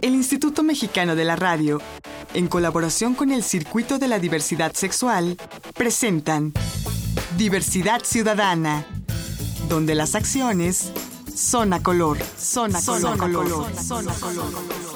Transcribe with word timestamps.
El 0.00 0.14
Instituto 0.14 0.62
Mexicano 0.62 1.14
de 1.14 1.24
la 1.24 1.36
Radio, 1.36 1.80
en 2.34 2.48
colaboración 2.48 3.14
con 3.14 3.30
el 3.30 3.42
Circuito 3.42 3.98
de 3.98 4.08
la 4.08 4.18
Diversidad 4.18 4.72
Sexual, 4.74 5.36
presentan 5.74 6.52
Diversidad 7.36 8.02
Ciudadana, 8.04 8.86
donde 9.68 9.94
las 9.94 10.14
acciones 10.14 10.92
son 11.34 11.72
a 11.72 11.82
color, 11.82 12.18
son 12.38 12.74
a 12.74 12.82
color, 12.82 13.18
color, 13.18 13.76
son 13.76 14.08
a 14.08 14.14
color. 14.14 14.89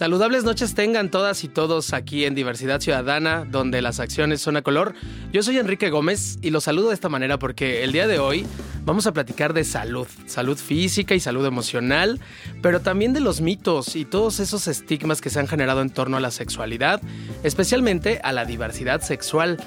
Saludables 0.00 0.44
noches 0.44 0.74
tengan 0.74 1.10
todas 1.10 1.44
y 1.44 1.48
todos 1.48 1.92
aquí 1.92 2.24
en 2.24 2.34
Diversidad 2.34 2.80
Ciudadana, 2.80 3.44
donde 3.44 3.82
las 3.82 4.00
acciones 4.00 4.40
son 4.40 4.56
a 4.56 4.62
color. 4.62 4.94
Yo 5.30 5.42
soy 5.42 5.58
Enrique 5.58 5.90
Gómez 5.90 6.38
y 6.40 6.48
los 6.48 6.64
saludo 6.64 6.88
de 6.88 6.94
esta 6.94 7.10
manera 7.10 7.38
porque 7.38 7.84
el 7.84 7.92
día 7.92 8.06
de 8.08 8.18
hoy 8.18 8.46
vamos 8.86 9.06
a 9.06 9.12
platicar 9.12 9.52
de 9.52 9.62
salud, 9.62 10.06
salud 10.24 10.56
física 10.56 11.14
y 11.14 11.20
salud 11.20 11.44
emocional, 11.44 12.18
pero 12.62 12.80
también 12.80 13.12
de 13.12 13.20
los 13.20 13.42
mitos 13.42 13.94
y 13.94 14.06
todos 14.06 14.40
esos 14.40 14.68
estigmas 14.68 15.20
que 15.20 15.28
se 15.28 15.38
han 15.38 15.48
generado 15.48 15.82
en 15.82 15.90
torno 15.90 16.16
a 16.16 16.20
la 16.20 16.30
sexualidad, 16.30 17.02
especialmente 17.42 18.20
a 18.24 18.32
la 18.32 18.46
diversidad 18.46 19.02
sexual. 19.02 19.58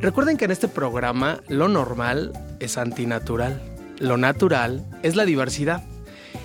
Recuerden 0.00 0.36
que 0.36 0.44
en 0.44 0.52
este 0.52 0.68
programa 0.68 1.40
lo 1.48 1.66
normal 1.66 2.32
es 2.60 2.78
antinatural, 2.78 3.60
lo 3.98 4.16
natural 4.16 4.86
es 5.02 5.16
la 5.16 5.24
diversidad. 5.24 5.82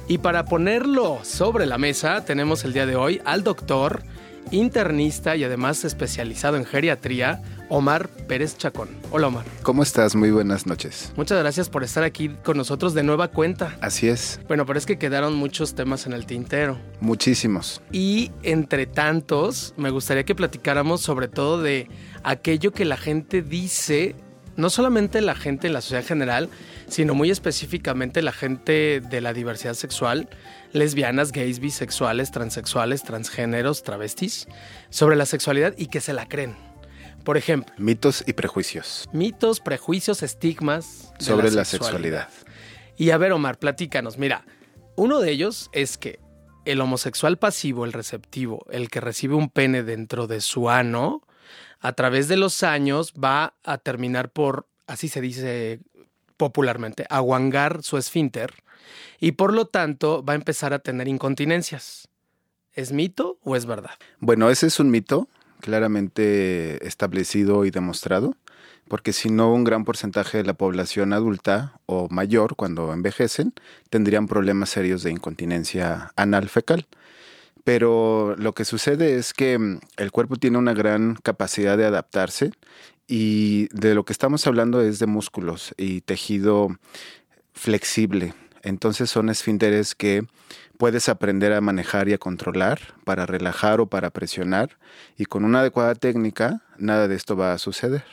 Y 0.08 0.20
para 0.20 0.45
ponerlo 0.45 1.20
sobre 1.23 1.66
la 1.66 1.80
mesa, 1.80 2.23
tenemos 2.26 2.64
el 2.64 2.73
día 2.73 2.86
de 2.86 2.95
hoy 2.95 3.22
al 3.26 3.44
doctor, 3.44 4.04
internista 4.52 5.36
y 5.36 5.44
además 5.44 5.84
especializado 5.84 6.58
en 6.58 6.66
geriatría, 6.66 7.41
Omar 7.70 8.08
Pérez 8.28 8.55
Chacón. 8.55 8.90
Hola 9.09 9.30
Omar. 9.30 9.45
¿Cómo 9.64 9.81
estás? 9.81 10.16
Muy 10.16 10.30
buenas 10.30 10.68
noches. 10.68 11.12
Muchas 11.18 11.40
gracias 11.40 11.70
por 11.70 11.84
estar 11.84 12.04
aquí 12.04 12.30
con 12.44 12.55
nosotros 12.55 12.94
de 12.94 13.02
nueva 13.02 13.30
cuenta. 13.30 13.76
Así 13.81 14.08
es. 14.08 14.40
Bueno, 14.48 14.68
pero 14.68 14.78
es 14.78 14.86
que 14.86 15.00
quedaron 15.00 15.34
muchos 15.34 15.73
temas 15.73 16.06
en 16.06 16.14
el 16.14 16.28
tintero. 16.28 16.78
Muchísimos. 17.00 17.81
Y 17.92 18.31
entre 18.44 18.86
tantos, 18.86 19.73
me 19.75 19.90
gustaría 19.90 20.23
que 20.23 20.36
platicáramos 20.36 21.02
sobre 21.02 21.28
todo 21.28 21.64
de 21.64 21.90
aquello 22.23 22.72
que 22.72 22.86
la 22.86 22.97
gente 22.97 23.42
dice, 23.42 24.16
no 24.56 24.70
solamente 24.70 25.22
la 25.22 25.36
gente 25.36 25.67
en 25.67 25.73
la 25.73 25.81
sociedad 25.81 26.06
general, 26.06 26.50
sino 26.88 27.14
muy 27.14 27.31
específicamente 27.31 28.22
la 28.22 28.31
gente 28.31 29.02
de 29.02 29.22
la 29.22 29.34
diversidad 29.34 29.73
sexual, 29.73 30.30
lesbianas, 30.72 31.31
gays, 31.31 31.59
bisexuales, 31.59 32.31
transexuales, 32.31 33.03
transgéneros, 33.03 33.84
travestis, 33.84 34.47
sobre 34.89 35.16
la 35.16 35.25
sexualidad 35.25 35.73
y 35.78 35.88
que 35.88 36.02
se 36.02 36.14
la 36.14 36.28
creen. 36.28 36.56
Por 37.23 37.38
ejemplo, 37.38 37.73
mitos 37.78 38.23
y 38.28 38.34
prejuicios. 38.34 39.09
Mitos, 39.12 39.59
prejuicios, 39.59 40.22
estigmas 40.22 41.12
sobre 41.17 41.50
la 41.52 41.66
sexualidad. 41.66 42.30
Y 42.97 43.09
a 43.09 43.17
ver, 43.17 43.31
Omar, 43.31 43.58
platícanos. 43.58 44.17
Mira, 44.17 44.45
uno 44.95 45.19
de 45.19 45.31
ellos 45.31 45.69
es 45.73 45.97
que 45.97 46.19
el 46.66 46.81
homosexual 46.81 47.38
pasivo, 47.38 47.84
el 47.84 47.94
receptivo, 47.94 48.66
el 48.69 48.90
que 48.90 49.02
recibe 49.02 49.36
un 49.36 49.50
pene 49.50 49.84
dentro 49.84 50.28
de 50.28 50.40
su 50.42 50.69
ano, 50.69 51.22
a 51.79 51.93
través 51.93 52.27
de 52.27 52.38
los 52.38 52.63
años 52.63 53.13
va 53.13 53.53
a 53.63 53.77
terminar 53.77 54.29
por, 54.29 54.67
así 54.88 55.07
se 55.07 55.21
dice 55.21 55.79
popularmente, 56.38 57.05
aguangar 57.09 57.83
su 57.83 57.97
esfínter 57.97 58.53
y 59.19 59.33
por 59.33 59.53
lo 59.53 59.66
tanto 59.66 60.23
va 60.23 60.33
a 60.33 60.35
empezar 60.35 60.73
a 60.73 60.79
tener 60.79 61.07
incontinencias. 61.07 62.07
¿Es 62.73 62.91
mito 62.91 63.38
o 63.43 63.55
es 63.55 63.66
verdad? 63.66 63.91
Bueno, 64.19 64.49
ese 64.49 64.67
es 64.67 64.79
un 64.79 64.91
mito 64.91 65.29
claramente 65.61 66.85
establecido 66.85 67.66
y 67.66 67.71
demostrado, 67.71 68.35
porque 68.88 69.13
si 69.13 69.29
no 69.29 69.51
un 69.51 69.63
gran 69.63 69.85
porcentaje 69.85 70.38
de 70.38 70.43
la 70.43 70.53
población 70.53 71.13
adulta 71.13 71.79
o 71.85 72.07
mayor 72.09 72.55
cuando 72.55 72.93
envejecen 72.93 73.53
tendrían 73.89 74.27
problemas 74.27 74.69
serios 74.69 75.01
de 75.03 75.11
incontinencia 75.11 76.11
anal 76.16 76.49
fecal. 76.49 76.85
Pero 77.66 78.35
lo 78.38 78.53
que 78.53 78.63
sucede 78.63 79.16
es 79.17 79.33
que 79.33 79.58
mm, 79.58 79.80
el 79.97 80.11
cuerpo 80.11 80.38
tiene 80.38 80.58
una 80.58 80.73
gran 80.73 81.16
capacidad 81.16 81.78
de 81.78 81.85
adaptarse 81.85 82.51
y 83.07 83.67
de 83.75 83.94
lo 83.94 84.06
que 84.06 84.13
estamos 84.13 84.47
hablando 84.47 84.81
es 84.81 85.00
de 85.00 85.07
músculos 85.07 85.73
y 85.75 86.01
tejido 86.01 86.69
flexible. 87.53 88.34
Entonces 88.62 89.09
son 89.09 89.29
esfínteres 89.29 89.95
que 89.95 90.25
puedes 90.78 91.09
aprender 91.09 91.53
a 91.53 91.62
manejar 91.62 92.07
y 92.07 92.13
a 92.13 92.17
controlar 92.17 92.79
para 93.03 93.25
relajar 93.25 93.81
o 93.81 93.88
para 93.88 94.11
presionar 94.11 94.78
y 95.17 95.25
con 95.25 95.44
una 95.44 95.59
adecuada 95.59 95.95
técnica 95.95 96.63
nada 96.78 97.07
de 97.07 97.16
esto 97.16 97.35
va 97.35 97.53
a 97.53 97.57
suceder. 97.57 98.06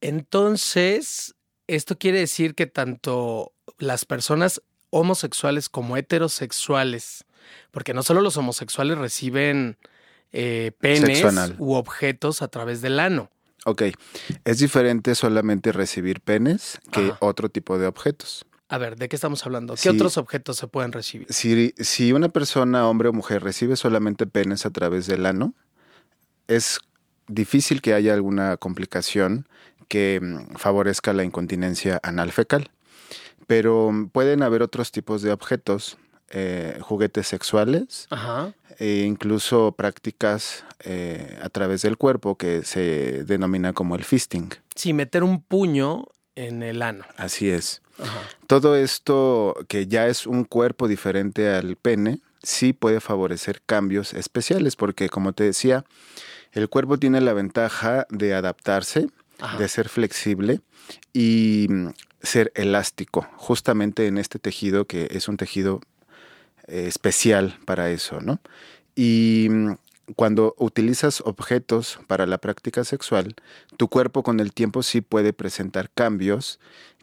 Entonces, 0.00 1.34
esto 1.66 1.98
quiere 1.98 2.18
decir 2.18 2.54
que 2.54 2.66
tanto 2.66 3.52
las 3.78 4.04
personas 4.04 4.62
homosexuales 4.90 5.68
como 5.68 5.96
heterosexuales, 5.96 7.24
porque 7.70 7.94
no 7.94 8.02
solo 8.02 8.20
los 8.20 8.36
homosexuales 8.36 8.98
reciben 8.98 9.76
eh, 10.32 10.72
penes 10.78 11.24
u 11.58 11.74
objetos 11.74 12.42
a 12.42 12.48
través 12.48 12.80
del 12.80 13.00
ano. 13.00 13.30
Ok, 13.64 13.82
es 14.44 14.58
diferente 14.58 15.14
solamente 15.14 15.70
recibir 15.70 16.20
penes 16.20 16.80
que 16.90 17.12
otro 17.20 17.48
tipo 17.48 17.78
de 17.78 17.86
objetos. 17.86 18.44
A 18.68 18.78
ver, 18.78 18.96
¿de 18.96 19.08
qué 19.08 19.16
estamos 19.16 19.44
hablando? 19.44 19.74
¿Qué 19.80 19.90
otros 19.90 20.16
objetos 20.16 20.56
se 20.56 20.66
pueden 20.66 20.92
recibir? 20.92 21.26
Si, 21.30 21.74
si 21.76 22.12
una 22.12 22.30
persona, 22.30 22.88
hombre 22.88 23.10
o 23.10 23.12
mujer, 23.12 23.42
recibe 23.44 23.76
solamente 23.76 24.26
penes 24.26 24.64
a 24.64 24.70
través 24.70 25.06
del 25.06 25.26
ano, 25.26 25.54
es 26.48 26.80
difícil 27.28 27.82
que 27.82 27.94
haya 27.94 28.14
alguna 28.14 28.56
complicación 28.56 29.46
que 29.88 30.20
mm, 30.22 30.56
favorezca 30.56 31.12
la 31.12 31.22
incontinencia 31.22 32.00
anal 32.02 32.32
fecal. 32.32 32.70
Pero 33.46 33.92
mm, 33.92 34.08
pueden 34.08 34.42
haber 34.42 34.62
otros 34.62 34.90
tipos 34.90 35.20
de 35.20 35.32
objetos, 35.32 35.98
eh, 36.32 36.78
juguetes 36.80 37.28
sexuales, 37.28 38.08
Ajá 38.10 38.52
e 38.78 39.04
incluso 39.04 39.72
prácticas 39.72 40.64
eh, 40.80 41.38
a 41.40 41.48
través 41.50 41.82
del 41.82 41.96
cuerpo 41.96 42.36
que 42.36 42.64
se 42.64 43.24
denomina 43.24 43.72
como 43.72 43.94
el 43.94 44.04
fisting. 44.04 44.50
Sí, 44.74 44.92
meter 44.92 45.22
un 45.22 45.40
puño 45.40 46.06
en 46.34 46.62
el 46.62 46.82
ano. 46.82 47.04
Así 47.16 47.50
es. 47.50 47.82
Todo 48.46 48.74
esto 48.74 49.54
que 49.68 49.86
ya 49.86 50.08
es 50.08 50.26
un 50.26 50.44
cuerpo 50.44 50.88
diferente 50.88 51.48
al 51.48 51.76
pene, 51.76 52.18
sí 52.42 52.72
puede 52.72 53.00
favorecer 53.00 53.62
cambios 53.64 54.14
especiales, 54.14 54.74
porque 54.74 55.08
como 55.08 55.32
te 55.32 55.44
decía, 55.44 55.84
el 56.50 56.68
cuerpo 56.68 56.98
tiene 56.98 57.20
la 57.20 57.34
ventaja 57.34 58.06
de 58.10 58.34
adaptarse, 58.34 59.08
de 59.58 59.68
ser 59.68 59.88
flexible 59.88 60.60
y 61.12 61.66
mm, 61.68 61.88
ser 62.22 62.52
elástico, 62.54 63.28
justamente 63.36 64.06
en 64.06 64.18
este 64.18 64.38
tejido 64.38 64.86
que 64.86 65.08
es 65.10 65.28
un 65.28 65.36
tejido 65.36 65.80
eh, 66.68 66.86
especial 66.86 67.58
para 67.64 67.90
eso, 67.90 68.20
¿no? 68.20 68.40
Y 68.94 69.48
mm, 69.50 69.72
cuando 70.16 70.54
utilizas 70.58 71.20
objetos 71.22 71.98
para 72.06 72.26
la 72.26 72.38
práctica 72.38 72.84
sexual, 72.84 73.34
tu 73.76 73.88
cuerpo 73.88 74.22
con 74.22 74.40
el 74.40 74.52
tiempo 74.52 74.82
sí 74.82 75.00
puede 75.00 75.32
presentar 75.32 75.90
cambios 75.90 76.58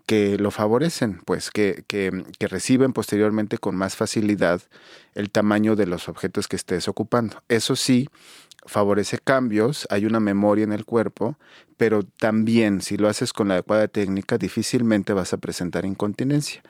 que 0.06 0.38
lo 0.40 0.50
favorecen, 0.50 1.22
pues 1.25 1.52
que, 1.52 1.84
que, 1.88 2.24
que, 2.40 2.48
reciben 2.48 2.94
posteriormente 2.94 3.59
con 3.59 3.75
más 3.75 3.96
facilidad 3.96 4.62
el 5.14 5.30
tamaño 5.30 5.75
de 5.75 5.86
los 5.86 6.09
objetos 6.09 6.48
que 6.48 6.56
estés 6.56 6.88
ocupando. 6.88 7.44
Eso 7.48 7.75
sí, 7.75 8.09
favorece 8.66 9.19
cambios, 9.19 9.86
hay 9.92 10.06
una 10.06 10.19
memoria 10.19 10.64
en 10.64 10.74
el 10.74 10.84
cuerpo, 10.84 11.38
pero 11.78 12.03
también 12.03 12.81
si 12.81 12.98
lo 12.98 13.08
haces 13.08 13.34
con 13.34 13.50
la 13.50 13.56
adecuada 13.56 13.88
técnica, 13.88 14.40
difícilmente 14.40 15.14
vas 15.14 15.34
a 15.34 15.38
presentar 15.38 15.86
incontinencia 15.86 16.64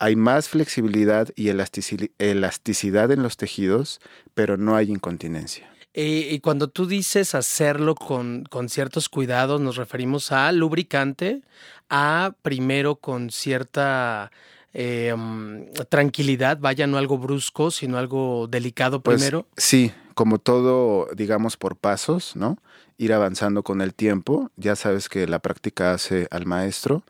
hay 0.00 0.16
más 0.16 0.48
flexibilidad 0.48 1.28
y 1.36 1.50
elasticidad 1.50 3.12
en 3.12 3.22
los 3.22 3.36
tejidos, 3.36 4.00
pero 4.34 4.56
no 4.56 4.74
hay 4.74 4.90
incontinencia. 4.90 5.70
Y, 5.92 6.38
cuando 6.40 6.68
tú 6.68 6.86
dices 6.86 7.34
hacerlo 7.34 7.94
con, 7.94 8.46
ciertos 8.68 9.08
cuidados, 9.08 9.60
nos 9.60 9.76
referimos 9.76 10.32
a 10.32 10.50
lubricante, 10.52 11.42
a 11.90 12.32
primero 12.42 12.96
con 12.96 13.30
cierta 13.30 14.30
em, 14.72 15.66
tranquilidad, 15.88 16.58
vaya, 16.60 16.86
no 16.86 16.96
algo 16.96 17.18
brusco, 17.18 17.70
sino 17.70 17.98
algo 17.98 18.46
delicado 18.48 19.02
pues, 19.02 19.16
primero. 19.16 19.46
sí, 19.56 19.92
como 20.14 20.38
todo, 20.38 21.08
digamos, 21.14 21.56
por 21.56 21.76
pasos, 21.76 22.36
¿no? 22.36 22.56
Ir 22.96 23.12
avanzando 23.12 23.62
con 23.62 23.80
el 23.80 23.92
tiempo. 23.92 24.50
Ya 24.56 24.76
sabes 24.76 25.08
que 25.08 25.26
la 25.26 25.40
práctica 25.40 25.92
hace 25.92 26.28
al 26.30 26.46
maestro 26.46 27.02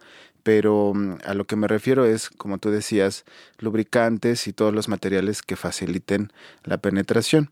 pero 0.42 0.92
mm, 0.94 1.18
a 1.24 1.34
lo 1.34 1.44
que 1.46 1.56
me 1.56 1.68
refiero 1.68 2.04
es, 2.04 2.30
como 2.30 2.58
tú 2.58 2.70
decías, 2.70 3.24
lubricantes 3.58 4.46
y 4.46 4.52
todos 4.52 4.74
los 4.74 4.88
materiales 4.88 5.42
que 5.42 5.56
faciliten 5.56 6.32
la 6.64 6.78
penetración. 6.78 7.50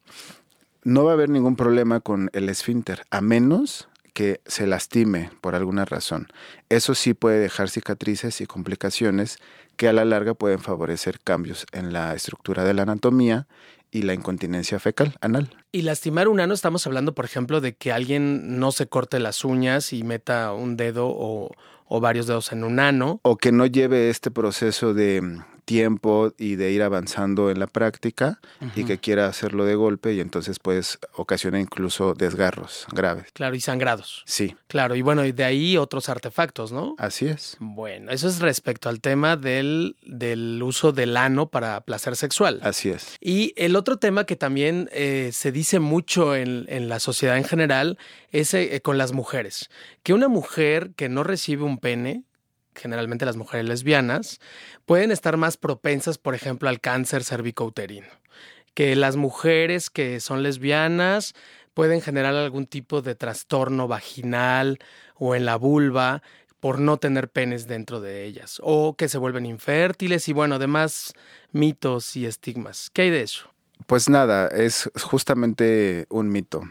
No 0.84 1.04
va 1.04 1.12
a 1.12 1.14
haber 1.14 1.28
ningún 1.28 1.56
problema 1.56 2.00
con 2.00 2.30
el 2.32 2.48
esfínter, 2.48 3.04
a 3.10 3.20
menos 3.20 3.88
que 4.14 4.40
se 4.46 4.66
lastime 4.66 5.30
por 5.40 5.54
alguna 5.54 5.84
razón. 5.84 6.26
Eso 6.68 6.94
sí 6.94 7.14
puede 7.14 7.38
dejar 7.38 7.70
cicatrices 7.70 8.40
y 8.40 8.46
complicaciones 8.46 9.38
que 9.76 9.88
a 9.88 9.92
la 9.92 10.04
larga 10.04 10.34
pueden 10.34 10.58
favorecer 10.58 11.20
cambios 11.20 11.66
en 11.70 11.92
la 11.92 12.14
estructura 12.14 12.64
de 12.64 12.74
la 12.74 12.82
anatomía 12.82 13.46
y 13.90 14.02
la 14.02 14.14
incontinencia 14.14 14.78
fecal 14.78 15.16
anal. 15.20 15.56
Y 15.72 15.82
lastimar 15.82 16.28
un 16.28 16.40
ano, 16.40 16.52
estamos 16.52 16.86
hablando, 16.86 17.14
por 17.14 17.24
ejemplo, 17.24 17.60
de 17.60 17.74
que 17.76 17.92
alguien 17.92 18.58
no 18.58 18.72
se 18.72 18.88
corte 18.88 19.18
las 19.18 19.44
uñas 19.44 19.92
y 19.92 20.02
meta 20.02 20.52
un 20.52 20.76
dedo 20.76 21.06
o, 21.08 21.50
varios 22.00 22.26
dedos 22.26 22.52
en 22.52 22.64
un 22.64 22.78
ano. 22.78 23.20
O 23.22 23.36
que 23.36 23.52
no 23.52 23.66
lleve 23.66 24.10
este 24.10 24.30
proceso 24.30 24.94
de 24.94 25.40
tiempo 25.68 26.32
y 26.38 26.56
de 26.56 26.72
ir 26.72 26.82
avanzando 26.82 27.50
en 27.50 27.60
la 27.60 27.66
práctica 27.66 28.40
y 28.74 28.84
que 28.84 28.96
quiera 28.96 29.26
hacerlo 29.26 29.66
de 29.66 29.74
golpe 29.74 30.14
y 30.14 30.20
entonces 30.20 30.58
pues 30.58 30.98
ocasiona 31.14 31.60
incluso 31.60 32.14
desgarros 32.14 32.86
graves. 32.90 33.26
Claro, 33.34 33.54
y 33.54 33.60
sangrados. 33.60 34.22
Sí. 34.24 34.56
Claro, 34.66 34.96
y 34.96 35.02
bueno, 35.02 35.26
y 35.26 35.32
de 35.32 35.44
ahí 35.44 35.76
otros 35.76 36.08
artefactos, 36.08 36.72
¿no? 36.72 36.94
Así 36.96 37.26
es. 37.26 37.58
Bueno, 37.60 38.10
eso 38.12 38.28
es 38.28 38.40
respecto 38.40 38.88
al 38.88 39.02
tema 39.02 39.36
del, 39.36 39.96
del 40.06 40.62
uso 40.62 40.92
del 40.92 41.18
ano 41.18 41.50
para 41.50 41.82
placer 41.82 42.16
sexual. 42.16 42.60
Así 42.62 42.88
es. 42.88 43.18
Y 43.20 43.52
el 43.56 43.76
otro 43.76 43.98
tema 43.98 44.24
que 44.24 44.36
también 44.36 44.88
eh, 44.92 45.28
se 45.34 45.52
dice 45.52 45.80
mucho 45.80 46.34
en, 46.34 46.64
en, 46.68 46.88
la 46.88 46.98
sociedad 46.98 47.36
en 47.36 47.44
general 47.44 47.98
es 48.32 48.54
eh, 48.54 48.80
con 48.82 48.96
las 48.96 49.12
mujeres. 49.12 49.68
Que 50.02 50.14
una 50.14 50.28
mujer 50.28 50.92
que 50.96 51.10
no 51.10 51.24
recibe 51.24 51.64
un 51.64 51.76
pene, 51.76 52.24
generalmente 52.78 53.26
las 53.26 53.36
mujeres 53.36 53.66
lesbianas, 53.66 54.40
pueden 54.86 55.10
estar 55.10 55.36
más 55.36 55.56
propensas, 55.56 56.18
por 56.18 56.34
ejemplo, 56.34 56.68
al 56.68 56.80
cáncer 56.80 57.24
cervicouterino. 57.24 58.08
Que 58.74 58.96
las 58.96 59.16
mujeres 59.16 59.90
que 59.90 60.20
son 60.20 60.42
lesbianas 60.42 61.34
pueden 61.74 62.00
generar 62.00 62.34
algún 62.34 62.66
tipo 62.66 63.02
de 63.02 63.14
trastorno 63.14 63.88
vaginal 63.88 64.78
o 65.14 65.34
en 65.34 65.44
la 65.44 65.56
vulva 65.56 66.22
por 66.60 66.80
no 66.80 66.96
tener 66.96 67.28
penes 67.28 67.66
dentro 67.66 68.00
de 68.00 68.24
ellas, 68.24 68.60
o 68.64 68.96
que 68.96 69.08
se 69.08 69.18
vuelven 69.18 69.46
infértiles 69.46 70.28
y 70.28 70.32
bueno, 70.32 70.56
además 70.56 71.12
mitos 71.52 72.16
y 72.16 72.26
estigmas. 72.26 72.90
¿Qué 72.90 73.02
hay 73.02 73.10
de 73.10 73.22
eso? 73.22 73.48
Pues 73.86 74.08
nada, 74.08 74.48
es 74.48 74.90
justamente 75.02 76.06
un 76.10 76.30
mito. 76.30 76.62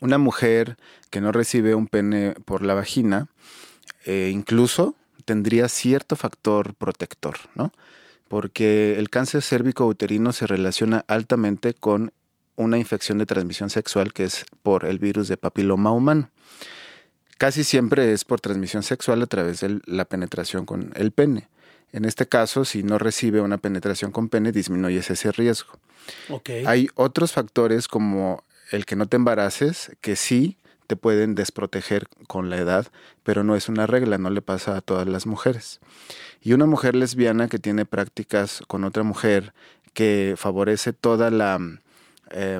Una 0.00 0.18
mujer 0.18 0.76
que 1.10 1.20
no 1.20 1.32
recibe 1.32 1.74
un 1.74 1.86
pene 1.86 2.34
por 2.44 2.62
la 2.62 2.74
vagina, 2.74 3.28
eh, 4.08 4.30
incluso 4.32 4.94
tendría 5.26 5.68
cierto 5.68 6.16
factor 6.16 6.74
protector, 6.74 7.36
¿no? 7.54 7.74
Porque 8.26 8.98
el 8.98 9.10
cáncer 9.10 9.42
cérvico 9.42 9.86
uterino 9.86 10.32
se 10.32 10.46
relaciona 10.46 11.04
altamente 11.08 11.74
con 11.74 12.14
una 12.56 12.78
infección 12.78 13.18
de 13.18 13.26
transmisión 13.26 13.68
sexual 13.68 14.14
que 14.14 14.24
es 14.24 14.46
por 14.62 14.86
el 14.86 14.98
virus 14.98 15.28
de 15.28 15.36
papiloma 15.36 15.92
humano. 15.92 16.30
Casi 17.36 17.64
siempre 17.64 18.14
es 18.14 18.24
por 18.24 18.40
transmisión 18.40 18.82
sexual 18.82 19.20
a 19.20 19.26
través 19.26 19.60
de 19.60 19.78
la 19.84 20.06
penetración 20.06 20.64
con 20.64 20.90
el 20.96 21.12
pene. 21.12 21.50
En 21.92 22.06
este 22.06 22.26
caso, 22.26 22.64
si 22.64 22.82
no 22.82 22.96
recibe 22.96 23.42
una 23.42 23.58
penetración 23.58 24.10
con 24.10 24.30
pene, 24.30 24.52
disminuyes 24.52 25.10
ese 25.10 25.32
riesgo. 25.32 25.78
Okay. 26.30 26.64
Hay 26.64 26.88
otros 26.94 27.32
factores 27.32 27.88
como 27.88 28.42
el 28.70 28.86
que 28.86 28.96
no 28.96 29.06
te 29.06 29.16
embaraces, 29.16 29.92
que 30.00 30.16
sí 30.16 30.56
te 30.88 30.96
pueden 30.96 31.36
desproteger 31.36 32.08
con 32.26 32.50
la 32.50 32.56
edad, 32.56 32.88
pero 33.22 33.44
no 33.44 33.54
es 33.54 33.68
una 33.68 33.86
regla, 33.86 34.18
no 34.18 34.30
le 34.30 34.42
pasa 34.42 34.76
a 34.76 34.80
todas 34.80 35.06
las 35.06 35.26
mujeres. 35.26 35.80
Y 36.42 36.54
una 36.54 36.66
mujer 36.66 36.96
lesbiana 36.96 37.48
que 37.48 37.58
tiene 37.58 37.84
prácticas 37.84 38.62
con 38.66 38.82
otra 38.84 39.02
mujer 39.04 39.52
que 39.92 40.34
favorece 40.36 40.92
toda 40.92 41.30
la 41.30 41.60
eh, 42.30 42.58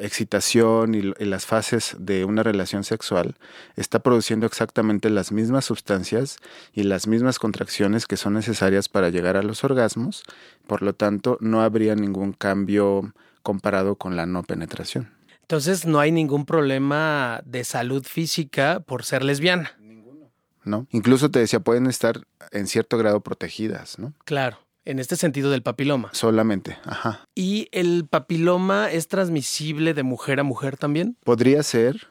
excitación 0.00 0.94
y, 0.94 1.02
las 1.24 1.44
fases 1.44 1.96
de 1.98 2.24
una 2.24 2.42
relación 2.42 2.84
sexual, 2.84 3.36
está 3.76 3.98
produciendo 3.98 4.46
exactamente 4.46 5.10
las 5.10 5.32
mismas 5.32 5.64
sustancias 5.64 6.38
y 6.72 6.84
las 6.84 7.08
mismas 7.08 7.38
contracciones 7.38 8.06
que 8.06 8.16
son 8.16 8.34
necesarias 8.34 8.88
para 8.88 9.10
llegar 9.10 9.36
a 9.36 9.42
los 9.42 9.64
orgasmos, 9.64 10.22
por 10.66 10.82
lo 10.82 10.94
tanto 10.94 11.36
no 11.40 11.62
habría 11.62 11.96
ningún 11.96 12.32
cambio 12.32 13.12
comparado 13.42 13.96
con 13.96 14.16
la 14.16 14.26
no 14.26 14.42
penetración. 14.44 15.19
Entonces 15.50 15.84
no 15.84 15.98
hay 15.98 16.12
ningún 16.12 16.46
problema 16.46 17.42
de 17.44 17.64
salud 17.64 18.04
física 18.04 18.84
por 18.86 19.04
ser 19.04 19.24
lesbiana. 19.24 19.72
Ninguno. 19.80 20.30
No, 20.62 20.86
incluso 20.92 21.28
te 21.32 21.40
decía, 21.40 21.58
pueden 21.58 21.88
estar 21.88 22.20
en 22.52 22.68
cierto 22.68 22.96
grado 22.96 23.20
protegidas, 23.20 23.98
¿no? 23.98 24.14
Claro, 24.24 24.58
en 24.84 25.00
este 25.00 25.16
sentido 25.16 25.50
del 25.50 25.64
papiloma. 25.64 26.10
Solamente, 26.12 26.78
ajá. 26.84 27.24
¿Y 27.34 27.66
el 27.72 28.06
papiloma 28.08 28.92
es 28.92 29.08
transmisible 29.08 29.92
de 29.92 30.04
mujer 30.04 30.38
a 30.38 30.44
mujer 30.44 30.76
también? 30.76 31.16
Podría 31.24 31.64
ser. 31.64 32.06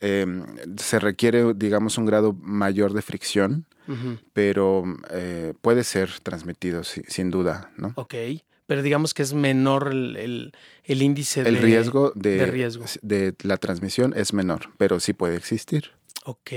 Eh, 0.00 0.26
se 0.76 0.98
requiere, 0.98 1.54
digamos, 1.54 1.96
un 1.96 2.04
grado 2.04 2.34
mayor 2.34 2.92
de 2.92 3.00
fricción, 3.00 3.64
uh 3.88 3.92
-huh. 3.92 4.18
pero 4.34 4.84
eh, 5.08 5.54
puede 5.62 5.82
ser 5.84 6.10
transmitido, 6.22 6.84
sí, 6.84 7.00
sin 7.08 7.30
duda, 7.30 7.70
¿no? 7.78 7.94
Ok 7.96 8.14
pero 8.66 8.82
digamos 8.82 9.14
que 9.14 9.22
es 9.22 9.34
menor 9.34 9.88
el, 9.92 10.16
el, 10.16 10.52
el 10.84 11.02
índice 11.02 11.40
el 11.40 11.54
de 11.56 11.60
riesgo 11.60 12.12
de, 12.14 12.36
de, 12.36 12.46
riesgo 12.46 12.84
de 13.02 13.34
la 13.42 13.56
transmisión 13.56 14.14
es 14.16 14.32
menor, 14.32 14.70
pero 14.78 15.00
sí 15.00 15.12
puede 15.12 15.36
existir. 15.36 15.90
Ok. 16.24 16.52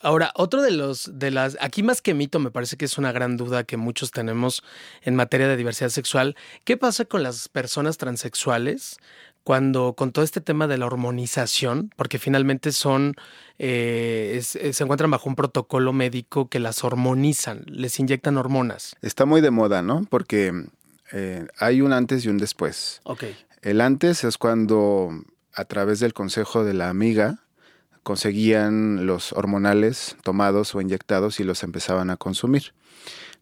Ahora, 0.00 0.32
otro 0.34 0.60
de 0.60 0.70
los 0.70 1.18
de 1.18 1.30
las 1.30 1.56
aquí 1.60 1.82
más 1.82 2.02
que 2.02 2.12
mito 2.12 2.38
me 2.38 2.50
parece 2.50 2.76
que 2.76 2.84
es 2.84 2.98
una 2.98 3.10
gran 3.10 3.38
duda 3.38 3.64
que 3.64 3.78
muchos 3.78 4.10
tenemos 4.10 4.62
en 5.02 5.14
materia 5.14 5.48
de 5.48 5.56
diversidad 5.56 5.88
sexual. 5.88 6.36
¿Qué 6.64 6.76
pasa 6.76 7.06
con 7.06 7.22
las 7.22 7.48
personas 7.48 7.96
transexuales 7.96 8.98
cuando 9.44 9.94
con 9.94 10.12
todo 10.12 10.24
este 10.24 10.40
tema 10.40 10.66
de 10.66 10.78
la 10.78 10.86
hormonización, 10.86 11.90
porque 11.96 12.18
finalmente 12.18 12.72
son 12.72 13.14
eh, 13.58 14.34
es, 14.36 14.58
se 14.76 14.82
encuentran 14.82 15.10
bajo 15.10 15.28
un 15.28 15.36
protocolo 15.36 15.92
médico 15.92 16.48
que 16.48 16.60
las 16.60 16.84
hormonizan, 16.84 17.64
les 17.66 17.98
inyectan 17.98 18.36
hormonas? 18.36 18.96
Está 19.00 19.24
muy 19.24 19.40
de 19.40 19.50
moda, 19.50 19.80
¿no? 19.80 20.06
Porque 20.08 20.52
eh, 21.12 21.46
hay 21.58 21.80
un 21.80 21.92
antes 21.92 22.24
y 22.24 22.28
un 22.28 22.38
después. 22.38 23.00
Okay. 23.04 23.36
El 23.62 23.80
antes 23.80 24.24
es 24.24 24.38
cuando 24.38 25.10
a 25.52 25.64
través 25.64 26.00
del 26.00 26.12
consejo 26.12 26.64
de 26.64 26.74
la 26.74 26.88
amiga 26.88 27.40
conseguían 28.02 29.06
los 29.06 29.32
hormonales 29.32 30.16
tomados 30.22 30.74
o 30.74 30.80
inyectados 30.80 31.40
y 31.40 31.44
los 31.44 31.62
empezaban 31.62 32.10
a 32.10 32.16
consumir. 32.16 32.74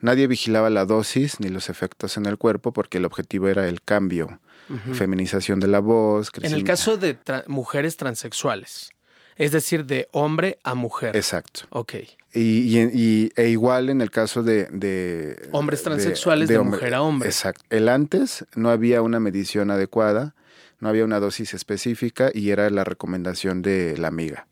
Nadie 0.01 0.27
vigilaba 0.27 0.71
la 0.71 0.85
dosis 0.85 1.41
ni 1.41 1.49
los 1.49 1.69
efectos 1.69 2.17
en 2.17 2.27
el 2.27 2.39
cuerpo 2.39 2.73
porque 2.73 2.99
el 2.99 3.05
objetivo 3.05 3.49
era 3.49 3.69
el 3.69 3.83
cambio, 3.83 4.41
uh 4.69 4.75
-huh. 4.75 4.95
feminización 4.95 5.61
de 5.61 5.69
la 5.69 5.81
voz. 5.81 6.31
En 6.41 6.53
el 6.53 6.65
caso 6.65 6.97
de 6.97 7.15
tra 7.15 7.45
mujeres 7.47 7.97
transexuales. 7.97 8.91
Es 9.37 9.53
decir, 9.53 9.87
de 9.87 10.09
hombre 10.13 10.59
a 10.63 10.75
mujer. 10.75 11.17
Exacto. 11.17 11.63
Ok. 11.71 11.95
Y, 12.35 12.41
y, 12.41 12.91
y 12.93 13.33
e 13.37 13.49
igual 13.49 13.91
en 13.91 14.01
el 14.01 14.11
caso 14.11 14.43
de... 14.43 14.67
de 14.67 15.49
Hombres 15.53 15.83
transexuales 15.83 16.49
de, 16.49 16.55
de, 16.55 16.59
de 16.59 16.61
hombre, 16.61 16.79
mujer 16.79 16.95
a 16.95 17.03
hombre. 17.03 17.29
Exacto. 17.29 17.65
El 17.71 17.89
antes 17.89 18.45
no 18.55 18.71
había 18.71 19.03
una 19.03 19.21
medición 19.21 19.71
adecuada, 19.71 20.35
no 20.81 20.89
había 20.89 21.05
una 21.05 21.21
dosis 21.21 21.55
específica 21.55 22.31
y 22.33 22.51
era 22.51 22.69
la 22.71 22.85
recomendación 22.85 23.63
de 23.63 23.97
la 23.99 24.09
amiga. 24.09 24.47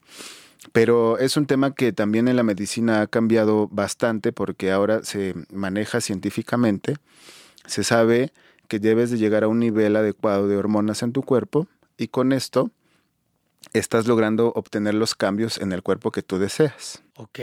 Pero 0.72 1.18
es 1.18 1.36
un 1.36 1.46
tema 1.46 1.74
que 1.74 1.92
también 1.92 2.28
en 2.28 2.36
la 2.36 2.42
medicina 2.42 3.00
ha 3.00 3.06
cambiado 3.06 3.68
bastante 3.68 4.32
porque 4.32 4.70
ahora 4.70 5.02
se 5.02 5.34
maneja 5.50 6.00
científicamente. 6.00 6.96
Se 7.66 7.82
sabe 7.82 8.32
que 8.68 8.78
debes 8.78 9.10
de 9.10 9.18
llegar 9.18 9.42
a 9.42 9.48
un 9.48 9.58
nivel 9.58 9.96
adecuado 9.96 10.48
de 10.48 10.56
hormonas 10.56 11.02
en 11.02 11.12
tu 11.12 11.22
cuerpo 11.22 11.66
y 11.96 12.08
con 12.08 12.32
esto 12.32 12.70
estás 13.72 14.06
logrando 14.06 14.52
obtener 14.54 14.94
los 14.94 15.14
cambios 15.14 15.58
en 15.58 15.72
el 15.72 15.82
cuerpo 15.82 16.10
que 16.10 16.22
tú 16.22 16.38
deseas. 16.38 17.02
Ok. 17.16 17.38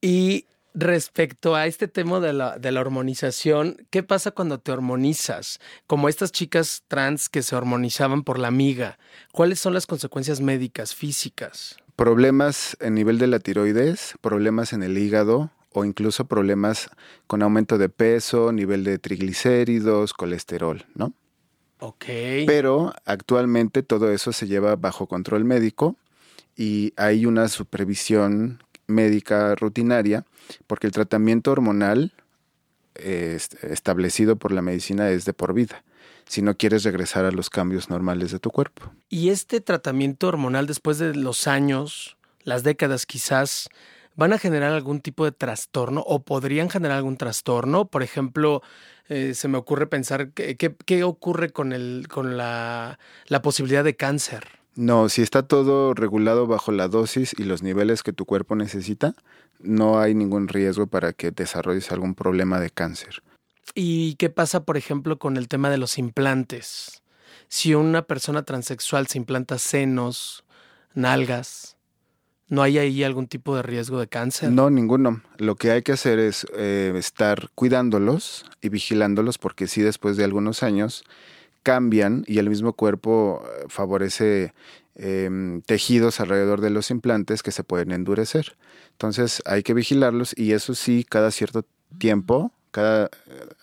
Y 0.00 0.46
respecto 0.74 1.54
a 1.54 1.66
este 1.66 1.88
tema 1.88 2.20
de 2.20 2.32
la, 2.32 2.58
de 2.58 2.72
la 2.72 2.80
hormonización, 2.80 3.86
¿qué 3.90 4.02
pasa 4.02 4.30
cuando 4.30 4.58
te 4.58 4.72
hormonizas? 4.72 5.60
Como 5.86 6.08
estas 6.08 6.32
chicas 6.32 6.84
trans 6.88 7.28
que 7.28 7.42
se 7.42 7.54
hormonizaban 7.54 8.22
por 8.22 8.38
la 8.38 8.48
amiga, 8.48 8.98
¿cuáles 9.32 9.60
son 9.60 9.74
las 9.74 9.86
consecuencias 9.86 10.40
médicas, 10.40 10.94
físicas? 10.94 11.76
Problemas 11.96 12.76
en 12.80 12.94
nivel 12.94 13.18
de 13.18 13.26
la 13.26 13.38
tiroides, 13.38 14.14
problemas 14.20 14.72
en 14.72 14.82
el 14.82 14.96
hígado 14.96 15.50
o 15.70 15.84
incluso 15.84 16.26
problemas 16.26 16.90
con 17.26 17.42
aumento 17.42 17.78
de 17.78 17.88
peso, 17.88 18.52
nivel 18.52 18.84
de 18.84 18.98
triglicéridos, 18.98 20.12
colesterol, 20.14 20.84
¿no? 20.94 21.12
Ok. 21.82 22.04
Pero 22.46 22.94
actualmente 23.04 23.82
todo 23.82 24.12
eso 24.12 24.32
se 24.32 24.46
lleva 24.46 24.76
bajo 24.76 25.08
control 25.08 25.44
médico 25.44 25.96
y 26.56 26.92
hay 26.96 27.26
una 27.26 27.48
supervisión 27.48 28.62
médica 28.86 29.56
rutinaria 29.56 30.24
porque 30.68 30.86
el 30.86 30.92
tratamiento 30.92 31.50
hormonal 31.50 32.12
eh, 32.94 33.36
establecido 33.62 34.36
por 34.36 34.52
la 34.52 34.62
medicina 34.62 35.10
es 35.10 35.24
de 35.24 35.32
por 35.32 35.54
vida 35.54 35.82
si 36.28 36.40
no 36.40 36.56
quieres 36.56 36.84
regresar 36.84 37.24
a 37.24 37.32
los 37.32 37.50
cambios 37.50 37.90
normales 37.90 38.30
de 38.30 38.38
tu 38.38 38.50
cuerpo. 38.50 38.92
Y 39.08 39.30
este 39.30 39.60
tratamiento 39.60 40.28
hormonal 40.28 40.68
después 40.68 40.98
de 40.98 41.16
los 41.16 41.48
años, 41.48 42.16
las 42.44 42.62
décadas 42.62 43.06
quizás, 43.06 43.68
van 44.14 44.32
a 44.32 44.38
generar 44.38 44.72
algún 44.72 45.00
tipo 45.00 45.24
de 45.24 45.32
trastorno 45.32 46.00
o 46.06 46.22
podrían 46.22 46.70
generar 46.70 46.98
algún 46.98 47.16
trastorno. 47.16 47.86
Por 47.86 48.02
ejemplo, 48.02 48.62
eh, 49.12 49.34
se 49.34 49.46
me 49.46 49.58
ocurre 49.58 49.86
pensar 49.86 50.30
qué 50.32 51.04
ocurre 51.04 51.50
con, 51.50 51.74
el, 51.74 52.06
con 52.08 52.38
la, 52.38 52.98
la 53.26 53.42
posibilidad 53.42 53.84
de 53.84 53.94
cáncer. 53.94 54.46
No, 54.74 55.10
si 55.10 55.20
está 55.20 55.42
todo 55.42 55.92
regulado 55.92 56.46
bajo 56.46 56.72
la 56.72 56.88
dosis 56.88 57.34
y 57.38 57.44
los 57.44 57.62
niveles 57.62 58.02
que 58.02 58.14
tu 58.14 58.24
cuerpo 58.24 58.56
necesita, 58.56 59.14
no 59.60 60.00
hay 60.00 60.14
ningún 60.14 60.48
riesgo 60.48 60.86
para 60.86 61.12
que 61.12 61.30
desarrolles 61.30 61.92
algún 61.92 62.14
problema 62.14 62.58
de 62.58 62.70
cáncer. 62.70 63.22
¿Y 63.74 64.14
qué 64.14 64.30
pasa, 64.30 64.64
por 64.64 64.78
ejemplo, 64.78 65.18
con 65.18 65.36
el 65.36 65.48
tema 65.48 65.68
de 65.68 65.76
los 65.76 65.98
implantes? 65.98 67.02
Si 67.48 67.74
una 67.74 68.00
persona 68.00 68.44
transexual 68.44 69.08
se 69.08 69.18
implanta 69.18 69.58
senos, 69.58 70.42
nalgas, 70.94 71.71
¿No 72.52 72.60
hay 72.60 72.76
ahí 72.76 73.02
algún 73.02 73.28
tipo 73.28 73.56
de 73.56 73.62
riesgo 73.62 73.98
de 73.98 74.08
cáncer? 74.08 74.52
No, 74.52 74.68
ninguno. 74.68 75.22
Lo 75.38 75.56
que 75.56 75.70
hay 75.70 75.80
que 75.80 75.92
hacer 75.92 76.18
es 76.18 76.46
eh, 76.54 76.92
estar 76.96 77.48
cuidándolos 77.54 78.44
y 78.60 78.68
vigilándolos 78.68 79.38
porque 79.38 79.66
si 79.66 79.80
después 79.80 80.18
de 80.18 80.24
algunos 80.24 80.62
años 80.62 81.02
cambian 81.62 82.24
y 82.26 82.40
el 82.40 82.50
mismo 82.50 82.74
cuerpo 82.74 83.42
eh, 83.42 83.64
favorece 83.68 84.52
em, 84.96 85.62
tejidos 85.62 86.20
alrededor 86.20 86.60
de 86.60 86.68
los 86.68 86.90
implantes 86.90 87.42
que 87.42 87.52
se 87.52 87.64
pueden 87.64 87.90
endurecer. 87.90 88.54
Entonces 88.90 89.40
hay 89.46 89.62
que 89.62 89.72
vigilarlos 89.72 90.34
y 90.36 90.52
eso 90.52 90.74
sí, 90.74 91.06
cada 91.08 91.30
cierto 91.30 91.64
tiempo, 91.96 92.52
cada 92.70 93.06
eh, 93.06 93.08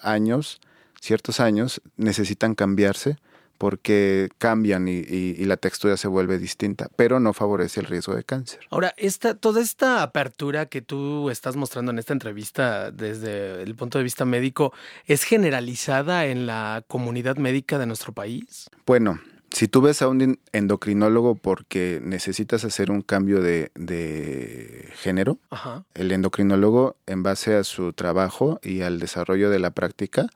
años, 0.01 0.61
ciertos 0.99 1.39
años, 1.39 1.79
necesitan 1.95 2.55
cambiarse 2.55 3.17
porque 3.59 4.29
cambian 4.37 4.87
y, 4.87 5.35
la 5.45 5.57
textura 5.57 5.97
se 5.97 6.07
vuelve 6.07 6.39
distinta, 6.39 6.87
pero 6.95 7.19
no 7.19 7.33
favorece 7.33 7.81
el 7.81 7.87
riesgo 7.87 8.15
de 8.15 8.23
cáncer. 8.23 8.61
Ahora, 8.69 8.93
esta, 8.97 9.35
toda 9.35 9.61
esta 9.61 10.01
apertura 10.01 10.67
que 10.67 10.81
tú 10.81 11.29
estás 11.29 11.55
mostrando 11.55 11.91
en 11.91 11.99
esta 11.99 12.13
entrevista 12.13 12.89
desde 12.89 13.61
el 13.61 13.75
punto 13.75 13.97
de 13.97 14.05
vista 14.05 14.25
médico, 14.25 14.73
¿es 15.05 15.23
generalizada 15.23 16.25
en 16.25 16.47
la 16.47 16.83
comunidad 16.87 17.35
médica 17.35 17.77
de 17.77 17.85
nuestro 17.85 18.13
país? 18.13 18.69
Bueno, 18.85 19.19
si 19.51 19.67
tú 19.67 19.81
ves 19.81 20.01
a 20.01 20.07
un 20.07 20.39
endocrinólogo 20.53 21.35
porque 21.35 21.99
necesitas 22.01 22.63
hacer 22.63 22.91
un 22.91 23.01
cambio 23.01 23.41
de, 23.41 24.89
género, 24.95 25.37
el 25.95 26.13
endocrinólogo, 26.13 26.95
en 27.07 27.23
base 27.23 27.55
a 27.55 27.65
su 27.65 27.91
trabajo 27.91 28.59
y 28.63 28.81
al 28.81 28.99
desarrollo 28.99 29.49
de 29.49 29.59
la 29.59 29.71
práctica, 29.71 30.27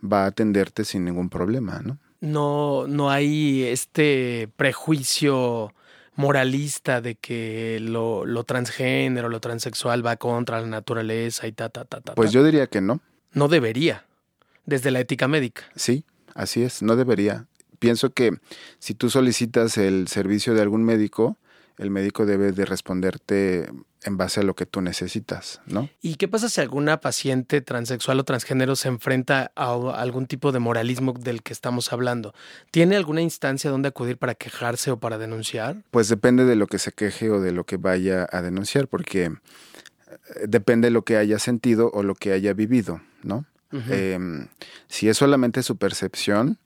va 0.00 0.22
a 0.24 0.26
atenderte 0.26 0.84
sin 0.84 1.04
ningún 1.04 1.30
problema, 1.30 1.80
¿no? 1.82 1.98
No, 2.20 2.86
no 2.86 3.10
hay 3.10 3.64
este 3.64 4.48
prejuicio 4.56 5.72
moralista 6.16 7.00
de 7.00 7.14
que 7.14 7.78
lo, 7.80 8.26
lo 8.26 8.44
transgénero, 8.44 9.28
lo 9.28 9.40
transexual 9.40 10.04
va 10.04 10.16
contra 10.16 10.60
la 10.60 10.66
naturaleza 10.66 11.46
y 11.46 11.52
ta, 11.52 11.70
ta, 11.70 11.84
ta, 11.84 12.00
ta. 12.00 12.14
Pues 12.14 12.30
yo 12.32 12.44
diría 12.44 12.66
que 12.66 12.80
no. 12.80 13.00
No 13.32 13.48
debería, 13.48 14.04
desde 14.66 14.90
la 14.90 15.00
ética 15.00 15.28
médica. 15.28 15.62
Sí, 15.76 16.04
así 16.34 16.62
es, 16.62 16.82
no 16.82 16.96
debería. 16.96 17.46
Pienso 17.78 18.10
que 18.10 18.38
si 18.78 18.94
tú 18.94 19.08
solicitas 19.08 19.78
el 19.78 20.08
servicio 20.08 20.54
de 20.54 20.60
algún 20.60 20.84
médico, 20.84 21.38
el 21.78 21.90
médico 21.90 22.26
debe 22.26 22.52
de 22.52 22.64
responderte 22.64 23.68
en 24.02 24.16
base 24.16 24.40
a 24.40 24.42
lo 24.42 24.54
que 24.54 24.66
tú 24.66 24.80
necesitas, 24.80 25.60
¿no? 25.66 25.90
¿Y 26.00 26.14
qué 26.16 26.26
pasa 26.26 26.48
si 26.48 26.60
alguna 26.60 27.00
paciente 27.00 27.60
transexual 27.60 28.20
o 28.20 28.24
transgénero 28.24 28.76
se 28.76 28.88
enfrenta 28.88 29.52
a 29.54 29.72
algún 30.00 30.26
tipo 30.26 30.52
de 30.52 30.58
moralismo 30.58 31.12
del 31.12 31.42
que 31.42 31.52
estamos 31.52 31.92
hablando? 31.92 32.34
¿Tiene 32.70 32.96
alguna 32.96 33.20
instancia 33.20 33.70
donde 33.70 33.88
acudir 33.88 34.16
para 34.16 34.34
quejarse 34.34 34.90
o 34.90 34.98
para 34.98 35.18
denunciar? 35.18 35.82
Pues 35.90 36.08
depende 36.08 36.44
de 36.44 36.56
lo 36.56 36.66
que 36.66 36.78
se 36.78 36.92
queje 36.92 37.30
o 37.30 37.40
de 37.40 37.52
lo 37.52 37.64
que 37.64 37.76
vaya 37.76 38.26
a 38.30 38.40
denunciar, 38.40 38.88
porque 38.88 39.24
eh, 39.24 39.32
depende 40.48 40.88
de 40.88 40.92
lo 40.92 41.02
que 41.02 41.16
haya 41.16 41.38
sentido 41.38 41.90
o 41.92 42.02
lo 42.02 42.14
que 42.14 42.32
haya 42.32 42.54
vivido, 42.54 43.00
¿no? 43.22 43.44
Em, 43.72 44.48
si 44.88 45.08
es 45.08 45.16
solamente 45.16 45.62
su 45.62 45.76
percepción, 45.76 46.58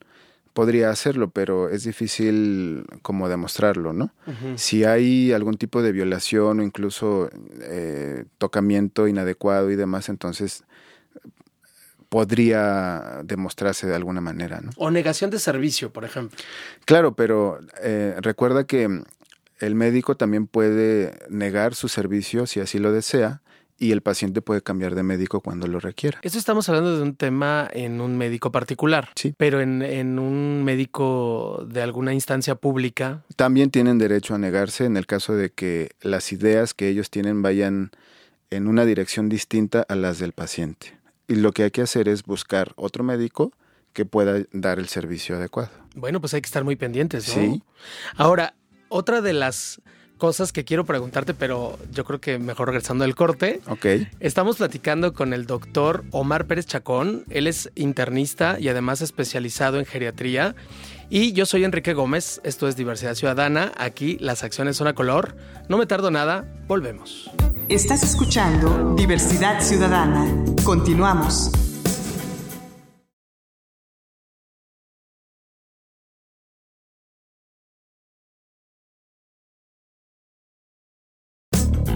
podría 0.54 0.90
hacerlo, 0.90 1.30
pero 1.30 1.68
es 1.68 1.82
difícil 1.84 2.86
como 3.02 3.28
demostrarlo, 3.28 3.92
¿no? 3.92 4.14
Si 4.54 4.84
hay 4.84 5.32
algún 5.32 5.56
tipo 5.56 5.82
de 5.82 5.92
violación 5.92 6.60
o 6.60 6.62
incluso 6.62 7.28
eh, 7.60 8.24
tocamiento 8.38 9.08
inadecuado 9.08 9.70
y 9.70 9.76
demás, 9.76 10.08
entonces 10.08 10.64
podría 12.08 13.22
demostrarse 13.24 13.88
de 13.88 13.96
alguna 13.96 14.20
manera, 14.20 14.60
¿no? 14.60 14.70
O 14.76 14.92
negación 14.92 15.30
de 15.30 15.40
servicio, 15.40 15.92
por 15.92 16.04
ejemplo. 16.04 16.38
Claro, 16.84 17.16
pero 17.16 17.58
eh, 17.82 18.14
recuerda 18.20 18.64
que 18.64 19.02
el 19.58 19.74
médico 19.74 20.16
también 20.16 20.46
puede 20.46 21.18
negar 21.28 21.74
su 21.74 21.88
servicio 21.88 22.46
si 22.46 22.60
así 22.60 22.78
lo 22.78 22.92
desea 22.92 23.42
y 23.84 23.92
el 23.92 24.00
paciente 24.00 24.40
puede 24.40 24.62
cambiar 24.62 24.94
de 24.94 25.02
médico 25.02 25.42
cuando 25.42 25.66
lo 25.66 25.78
requiera. 25.78 26.18
Eso 26.22 26.38
estamos 26.38 26.70
hablando 26.70 26.96
de 26.96 27.02
un 27.02 27.16
tema 27.16 27.68
en 27.70 28.00
un 28.00 28.16
médico 28.16 28.50
particular. 28.50 29.10
Sí. 29.14 29.34
Pero 29.36 29.60
en, 29.60 29.82
en, 29.82 30.18
un 30.18 30.64
médico 30.64 31.66
de 31.68 31.82
alguna 31.82 32.14
instancia 32.14 32.54
pública. 32.54 33.22
También 33.36 33.70
tienen 33.70 33.98
derecho 33.98 34.34
a 34.34 34.38
negarse 34.38 34.86
en 34.86 34.96
el 34.96 35.06
caso 35.06 35.34
de 35.34 35.50
que 35.50 35.90
las 36.00 36.32
ideas 36.32 36.72
que 36.72 36.88
ellos 36.88 37.10
tienen 37.10 37.42
vayan 37.42 37.90
en 38.48 38.68
una 38.68 38.86
dirección 38.86 39.28
distinta 39.28 39.84
a 39.86 39.94
las 39.96 40.18
del 40.18 40.32
paciente. 40.32 40.98
Y 41.28 41.34
lo 41.34 41.52
que 41.52 41.64
hay 41.64 41.70
que 41.70 41.82
hacer 41.82 42.08
es 42.08 42.22
buscar 42.22 42.72
otro 42.76 43.04
médico 43.04 43.52
que 43.92 44.06
pueda 44.06 44.46
dar 44.52 44.78
el 44.78 44.88
servicio 44.88 45.36
adecuado. 45.36 45.70
Bueno, 45.94 46.22
pues 46.22 46.32
hay 46.32 46.40
que 46.40 46.46
estar 46.46 46.64
muy 46.64 46.76
pendientes, 46.76 47.28
¿no? 47.28 47.34
Sí. 47.34 47.62
Ahora, 48.16 48.54
otra 48.88 49.20
de 49.20 49.34
las 49.34 49.82
cosas 50.24 50.52
que 50.52 50.64
quiero 50.64 50.86
preguntarte, 50.86 51.34
pero 51.34 51.78
yo 51.92 52.06
creo 52.06 52.18
que 52.18 52.38
mejor 52.38 52.68
regresando 52.68 53.04
al 53.04 53.14
corte. 53.14 53.60
Ok. 53.68 53.84
Estamos 54.20 54.56
platicando 54.56 55.12
con 55.12 55.34
el 55.34 55.44
doctor 55.44 56.02
Omar 56.12 56.46
Pérez 56.46 56.64
Chacón. 56.64 57.26
Él 57.28 57.46
es 57.46 57.70
internista 57.74 58.58
y 58.58 58.68
además 58.68 59.02
especializado 59.02 59.78
en 59.78 59.84
geriatría. 59.84 60.54
Y 61.10 61.34
yo 61.34 61.44
soy 61.44 61.64
Enrique 61.64 61.92
Gómez. 61.92 62.40
Esto 62.42 62.68
es 62.68 62.74
Diversidad 62.74 63.16
Ciudadana. 63.16 63.72
Aquí 63.76 64.16
las 64.18 64.44
acciones 64.44 64.78
son 64.78 64.86
a 64.86 64.94
color. 64.94 65.36
No 65.68 65.76
me 65.76 65.84
tardo 65.84 66.10
nada. 66.10 66.50
Volvemos. 66.68 67.30
Estás 67.68 68.02
escuchando 68.02 68.94
Diversidad 68.96 69.60
Ciudadana. 69.60 70.26
Continuamos. 70.64 71.52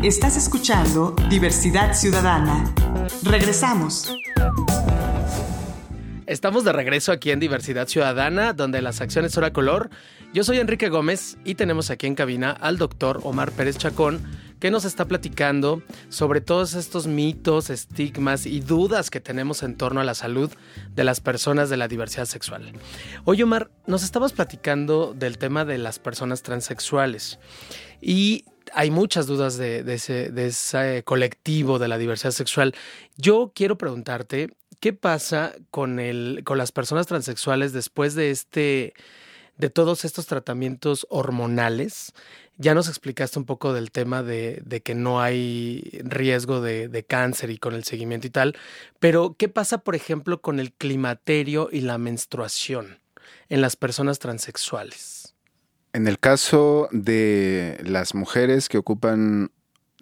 Estás 0.09 0.39
escuchando 0.39 1.15
Diversidad 1.29 1.93
Ciudadana. 1.93 2.73
Regresamos. 3.25 4.11
Estamos 6.27 6.65
de 6.65 6.73
regreso 6.73 7.13
aquí 7.13 7.31
en 7.31 7.41
Diversidad 7.41 7.89
Ciudadana, 7.89 8.55
donde 8.55 8.81
las 8.81 9.03
acciones 9.03 9.33
son 9.33 9.45
a 9.45 9.53
color. 9.53 9.91
Yo 10.33 10.45
soy 10.45 10.61
Enrique 10.61 10.89
Gómez 10.89 11.37
y 11.45 11.57
tenemos 11.57 11.91
aquí 11.91 12.07
en 12.07 12.15
cabina 12.15 12.53
al 12.53 12.79
doctor 12.79 13.21
Omar 13.23 13.53
Pérez 13.53 13.77
Chacón, 13.77 14.23
que 14.61 14.71
nos 14.71 14.87
está 14.87 15.05
platicando 15.05 15.83
sobre 16.09 16.41
todos 16.41 16.73
estos 16.73 17.07
mitos, 17.07 17.69
estigmas 17.69 18.47
y 18.47 18.61
dudas 18.61 19.11
que 19.11 19.21
tenemos 19.21 19.63
en 19.63 19.77
torno 19.77 20.01
a 20.01 20.05
la 20.05 20.15
salud 20.15 20.51
de 20.95 21.05
las 21.05 21.21
personas 21.21 21.69
de 21.69 21.77
la 21.77 21.87
diversidad 21.87 22.25
sexual. 22.25 22.73
Oye, 23.25 23.45
Omar, 23.45 23.71
nos 23.87 24.03
estabas 24.03 24.33
platicando 24.33 25.13
del 25.13 25.37
tema 25.37 25.67
de 25.67 25.77
las 25.77 25.99
personas 25.99 26.43
transexuales 26.43 27.39
y 28.01 28.47
hay 28.75 28.91
muchas 28.91 29.27
dudas 29.27 29.57
de, 29.57 29.85
ese, 29.93 31.03
colectivo 31.05 31.79
de 31.79 31.89
la 31.89 31.99
diversidad 31.99 32.33
sexual. 32.33 32.75
Yo 33.17 33.53
quiero 33.55 33.79
preguntarte, 33.79 34.55
¿qué 34.81 34.93
pasa 34.93 35.55
con, 35.71 35.99
el, 36.01 36.43
con 36.45 36.59
las 36.59 36.73
personas 36.73 37.07
transexuales 37.07 37.73
después 37.73 38.15
de 38.15 38.31
este 38.31 38.95
de 39.59 39.71
todos 39.71 40.05
estos 40.05 40.27
tratamientos 40.27 41.07
hormonales. 41.11 42.13
Ya 42.57 42.75
nos 42.75 42.89
explicaste 42.89 43.39
un 43.39 43.45
poco 43.45 43.73
del 43.73 43.91
tema 43.91 44.23
de, 44.23 44.63
que 44.85 44.95
no 44.95 45.21
hay 45.21 46.01
riesgo 46.03 46.61
de, 46.61 46.89
de, 46.89 47.05
cáncer 47.05 47.51
y 47.51 47.59
con 47.59 47.75
el 47.75 47.85
seguimiento 47.85 48.27
y 48.27 48.31
tal, 48.31 48.57
pero 48.99 49.37
¿qué 49.39 49.49
pasa, 49.49 49.79
por 49.79 49.95
ejemplo, 49.95 50.41
con 50.41 50.59
el 50.59 50.73
climaterio 50.73 51.69
y 51.71 51.83
la 51.83 51.99
menstruación 51.99 52.99
en 53.49 53.61
las 53.61 53.77
personas 53.77 54.19
transexuales? 54.19 55.18
En 55.93 56.07
el 56.07 56.19
caso 56.19 56.89
de 56.93 57.81
las 57.85 58.15
mujeres 58.15 58.69
que 58.69 58.79
ocupan 58.79 59.51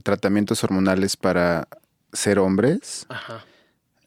tratamientos 0.03 0.63
hormonales 0.65 1.17
para 1.17 1.69
ser 2.13 2.39
hombres, 2.39 3.07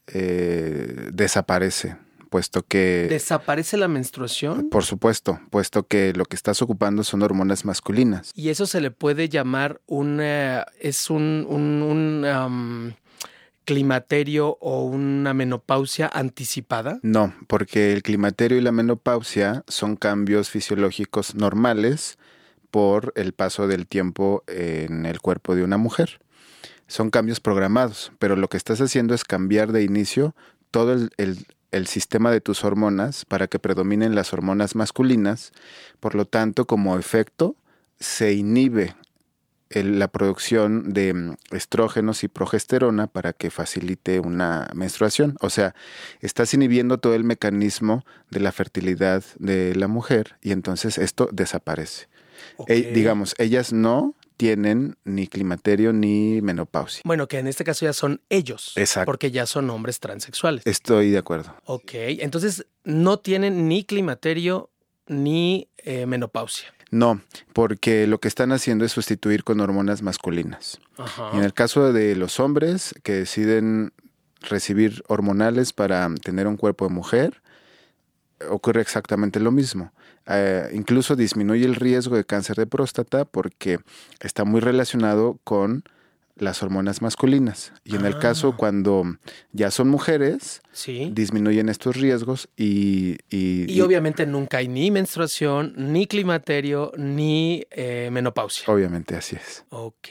eh, 0.08 1.10
desaparece, 1.14 1.98
puesto 2.30 2.64
que... 2.64 3.08
¿Desaparece 3.10 3.78
la 3.78 3.88
menstruación? 3.88 4.70
Por 4.70 4.84
supuesto, 4.84 5.40
puesto 5.50 5.88
que 5.88 6.14
lo 6.14 6.26
que 6.26 6.36
estás 6.36 6.62
ocupando 6.62 7.04
son 7.04 7.22
hormonas 7.22 7.66
masculinas. 7.66 8.32
Y 8.36 8.50
eso 8.50 8.66
se 8.66 8.82
le 8.82 8.92
puede 8.92 9.30
llamar 9.30 9.82
una... 9.88 10.66
es 10.80 11.10
un... 11.10 11.46
un, 11.50 12.96
climaterio 13.70 14.58
o 14.62 14.84
una 14.86 15.36
menopausia 15.36 16.10
anticipada? 16.12 16.98
No, 17.04 17.36
porque 17.46 17.94
el 17.94 18.02
climaterio 18.02 18.58
y 18.58 18.62
la 18.62 18.72
menopausia 18.72 19.64
son 19.68 19.96
cambios 19.96 20.50
fisiológicos 20.50 21.36
normales 21.36 22.18
por 22.72 23.14
el 23.16 23.34
paso 23.34 23.68
del 23.68 23.86
tiempo 23.86 24.44
en 24.48 25.06
el 25.06 25.22
cuerpo 25.22 25.54
de 25.54 25.64
una 25.64 25.78
mujer. 25.78 26.20
Son 26.88 27.12
cambios 27.12 27.40
programados, 27.40 28.12
pero 28.18 28.36
lo 28.36 28.48
que 28.48 28.58
estás 28.58 28.82
haciendo 28.82 29.14
es 29.14 29.24
cambiar 29.24 29.72
de 29.72 29.84
inicio 29.84 30.34
todo 30.72 31.08
el, 31.18 31.86
sistema 31.86 32.32
de 32.32 32.42
tus 32.42 32.64
hormonas 32.64 33.24
para 33.26 33.46
que 33.46 33.60
predominen 33.60 34.16
las 34.16 34.34
hormonas 34.34 34.74
masculinas. 34.74 35.52
Por 36.00 36.16
lo 36.16 36.26
tanto, 36.26 36.66
como 36.66 36.98
efecto, 36.98 37.56
se 38.00 38.34
inhibe 38.34 38.96
la 39.70 40.08
producción 40.08 40.94
de 40.94 41.14
mm, 41.14 41.38
estrógenos 41.52 42.24
y 42.24 42.28
progesterona 42.28 43.08
para 43.08 43.34
que 43.34 43.52
facilite 43.52 44.20
una 44.20 44.70
menstruación. 44.74 45.36
O 45.42 45.50
sea, 45.50 45.76
estás 46.22 46.54
inhibiendo 46.54 46.98
todo 46.98 47.16
el 47.16 47.24
mecanismo 47.24 48.06
de 48.30 48.40
la 48.40 48.52
fertilidad 48.52 49.24
de 49.38 49.76
la 49.76 49.88
mujer 49.88 50.38
y 50.42 50.52
entonces 50.52 50.98
esto 50.98 51.30
desaparece. 51.32 52.08
digamos, 52.68 53.36
ellas 53.38 53.74
no 53.74 54.16
tienen 54.40 54.96
ni 55.04 55.28
climaterio 55.28 55.92
ni 55.92 56.42
menopausia. 56.42 57.02
Bueno, 57.04 57.28
que 57.28 57.40
en 57.40 57.48
este 57.48 57.66
caso 57.66 57.86
ya 57.86 57.92
son 57.92 58.22
ellos. 58.30 58.72
Exacto. 58.78 59.06
Porque 59.06 59.32
ya 59.32 59.46
son 59.46 59.70
hombres 59.70 60.00
transexuales. 60.00 60.66
Estoy 60.66 61.12
de 61.12 61.18
acuerdo. 61.18 61.54
Ok, 61.66 61.92
entonces 61.94 62.66
no 62.86 63.20
tienen 63.20 63.68
ni 63.68 63.84
climaterio 63.84 64.70
ni 65.08 65.68
eh, 65.80 66.06
menopausia. 66.06 66.74
No, 66.92 67.22
porque 67.54 68.08
lo 68.08 68.20
que 68.20 68.28
están 68.28 68.52
haciendo 68.52 68.86
es 68.86 68.92
sustituir 68.92 69.44
con 69.44 69.60
hormonas 69.60 70.02
masculinas. 70.02 70.80
Ajá. 70.98 71.32
En 71.34 71.44
el 71.44 71.54
caso 71.54 71.94
de 71.94 72.16
los 72.16 72.40
hombres 72.40 72.96
que 73.04 73.14
deciden 73.14 73.94
recibir 74.42 75.04
hormonales 75.08 75.74
para 75.74 76.10
tener 76.24 76.48
un 76.48 76.58
cuerpo 76.58 76.88
de 76.88 76.94
mujer, 76.94 77.42
ocurre 78.50 78.82
exactamente 78.82 79.40
lo 79.40 79.52
mismo. 79.52 79.92
Eh, 80.28 80.70
incluso 80.74 81.16
disminuye 81.16 81.66
el 81.66 81.76
riesgo 81.76 82.16
de 82.16 82.26
cáncer 82.26 82.56
de 82.56 82.68
próstata 82.68 83.26
porque 83.26 83.80
está 84.20 84.44
muy 84.44 84.62
relacionado 84.62 85.40
con 85.44 85.84
las 86.40 86.64
hormonas 86.64 87.02
masculinas. 87.02 87.72
Y 87.84 87.96
en 87.96 88.06
el 88.06 88.14
Ah. 88.16 88.20
caso 88.20 88.56
cuando 88.58 89.04
ya 89.52 89.72
son 89.72 89.90
mujeres, 89.90 90.62
Sí. 90.72 91.12
disminuyen 91.14 91.70
estos 91.70 91.96
riesgos 91.96 92.50
y... 92.58 93.18
Y, 93.30 93.72
Y 93.72 93.82
obviamente 93.82 94.26
nunca 94.26 94.58
hay 94.58 94.68
ni 94.68 94.90
menstruación, 94.92 95.74
ni 95.78 96.08
climaterio, 96.08 96.92
ni 96.98 97.66
eh, 97.72 98.10
menopausia. 98.12 98.66
obviamente 98.74 99.16
así 99.16 99.36
es. 99.36 99.66
Ok, 99.70 100.08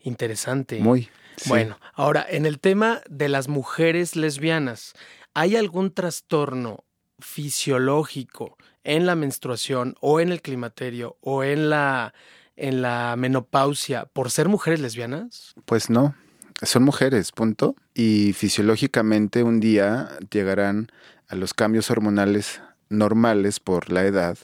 interesante. 0.00 0.78
Muy. 0.80 1.08
sí. 1.36 1.48
Bueno, 1.48 1.78
ahora, 1.94 2.24
en 2.28 2.46
el 2.46 2.58
tema 2.60 3.00
de 3.08 3.28
las 3.28 3.48
mujeres 3.48 4.16
lesbianas, 4.16 4.94
¿hay 5.34 5.56
algún 5.56 5.90
trastorno 5.92 6.84
fisiológico 7.18 8.56
en 8.84 9.06
la 9.06 9.14
menstruación 9.14 9.94
o 10.00 10.20
en 10.20 10.30
el 10.30 10.42
climaterio 10.42 11.16
o 11.20 11.42
en 11.44 11.70
la, 11.70 12.12
en 12.56 12.82
la 12.82 13.14
menopausia 13.16 14.06
por 14.06 14.30
ser 14.30 14.48
mujeres 14.48 14.80
lesbianas? 14.80 15.54
Pues 15.64 15.90
no, 15.90 16.14
son 16.62 16.84
mujeres, 16.84 17.32
punto. 17.32 17.76
Y 17.94 18.32
fisiológicamente 18.32 19.42
un 19.42 19.60
día 19.60 20.10
llegarán 20.30 20.88
a 21.28 21.36
los 21.36 21.54
cambios 21.54 21.90
hormonales 21.90 22.60
normales 22.88 23.60
por 23.60 23.90
la 23.90 24.04
edad 24.04 24.38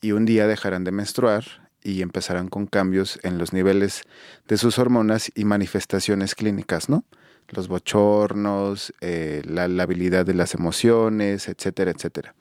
y 0.00 0.12
un 0.12 0.24
día 0.24 0.46
dejarán 0.46 0.84
de 0.84 0.92
menstruar 0.92 1.44
y 1.82 2.02
empezarán 2.02 2.48
con 2.48 2.66
cambios 2.66 3.18
en 3.22 3.38
los 3.38 3.52
niveles 3.52 4.02
de 4.48 4.56
sus 4.56 4.78
hormonas 4.78 5.30
y 5.34 5.44
manifestaciones 5.44 6.34
clínicas, 6.34 6.88
¿no? 6.88 7.04
Los 7.48 7.68
bochornos, 7.68 8.92
eh, 9.00 9.42
la 9.44 9.68
labilidad 9.68 10.26
de 10.26 10.34
las 10.34 10.54
emociones, 10.54 11.48
etcétera, 11.48 11.92
etcétera. 11.92 12.34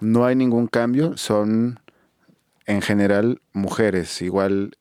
No 0.00 0.26
hay 0.26 0.36
ningún 0.36 0.66
cambio, 0.66 1.16
son 1.16 1.80
en 2.66 2.82
general 2.82 3.40
mujeres, 3.52 4.22
igual 4.22 4.76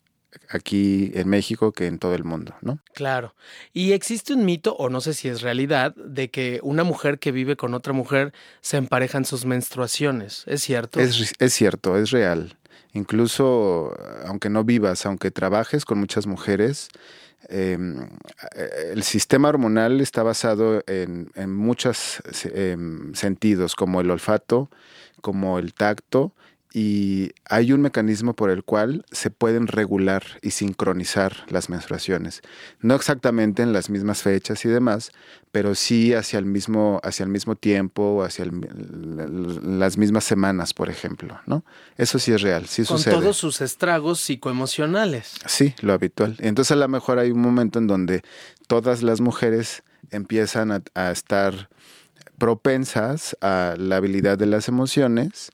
aquí 0.50 1.12
en 1.16 1.30
México 1.30 1.72
que 1.72 1.88
en 1.88 2.00
todo 2.00 2.16
el 2.16 2.24
mundo, 2.24 2.56
¿no? 2.62 2.80
Claro. 2.94 3.36
Y 3.72 3.92
existe 3.92 4.34
un 4.34 4.46
mito, 4.46 4.76
o 4.76 4.90
no 4.90 5.02
sé 5.02 5.14
si 5.14 5.28
es 5.28 5.42
realidad, 5.42 5.96
de 5.96 6.30
que 6.30 6.60
una 6.64 6.84
mujer 6.84 7.20
que 7.20 7.32
vive 7.32 7.56
con 7.56 7.74
otra 7.74 7.94
mujer 7.94 8.34
se 8.62 8.78
emparejan 8.78 9.26
sus 9.26 9.46
menstruaciones. 9.46 10.44
¿Es 10.48 10.64
cierto? 10.64 11.00
Es, 11.00 11.34
es 11.38 11.54
cierto, 11.54 11.98
es 11.98 12.12
real. 12.12 12.58
Incluso, 12.94 13.96
aunque 14.26 14.50
no 14.50 14.64
vivas, 14.64 15.06
aunque 15.06 15.32
trabajes 15.32 15.84
con 15.86 16.00
muchas 16.00 16.28
mujeres, 16.28 16.90
eh, 17.50 17.78
el 18.92 19.04
sistema 19.04 19.50
hormonal 19.50 20.00
está 20.00 20.24
basado 20.24 20.84
en, 20.88 21.32
en 21.36 21.54
muchos 21.54 22.22
eh, 22.46 22.78
sentidos, 23.14 23.76
como 23.76 24.00
el 24.00 24.12
olfato, 24.12 24.70
como 25.22 25.60
el 25.60 25.74
tacto, 25.74 26.34
y 26.76 27.34
hay 27.46 27.72
un 27.72 27.82
mecanismo 27.82 28.34
por 28.34 28.50
el 28.50 28.64
cual 28.64 29.06
se 29.12 29.30
pueden 29.30 29.68
regular 29.68 30.24
y 30.42 30.50
sincronizar 30.52 31.46
las 31.48 31.70
menstruaciones. 31.70 32.42
No 32.82 32.96
exactamente 32.96 33.62
en 33.62 33.74
las 33.74 33.92
mismas 33.92 34.24
fechas 34.24 34.66
y 34.66 34.70
demás, 34.70 35.12
pero 35.52 35.76
sí 35.76 36.16
hacia 36.16 36.40
el 36.40 36.46
mismo, 36.46 37.00
hacia 37.04 37.26
el 37.26 37.30
mismo 37.30 37.56
tiempo, 37.56 38.24
hacia 38.24 38.46
el, 38.46 39.78
las 39.78 40.00
mismas 40.00 40.24
semanas, 40.24 40.74
por 40.74 40.90
ejemplo, 40.90 41.40
¿no? 41.46 41.64
Eso 41.96 42.18
sí 42.18 42.32
es 42.34 42.42
real, 42.42 42.66
sí 42.66 42.84
Con 42.86 42.98
sucede. 42.98 43.14
todos 43.14 43.38
sus 43.38 43.62
estragos 43.62 44.20
psicoemocionales. 44.22 45.36
Sí, 45.46 45.76
lo 45.82 45.94
habitual. 45.94 46.38
Entonces 46.40 46.72
a 46.72 46.76
lo 46.76 46.88
mejor 46.88 47.20
hay 47.20 47.30
un 47.30 47.40
momento 47.42 47.78
en 47.78 47.86
donde 47.86 48.24
todas 48.66 49.04
las 49.04 49.22
mujeres 49.22 49.84
empiezan 50.10 50.72
a, 50.72 50.82
a 50.96 51.12
estar 51.12 51.70
propensas 52.40 53.38
a 53.42 53.76
la 53.78 53.98
habilidad 53.98 54.40
de 54.40 54.48
las 54.48 54.68
emociones 54.68 55.52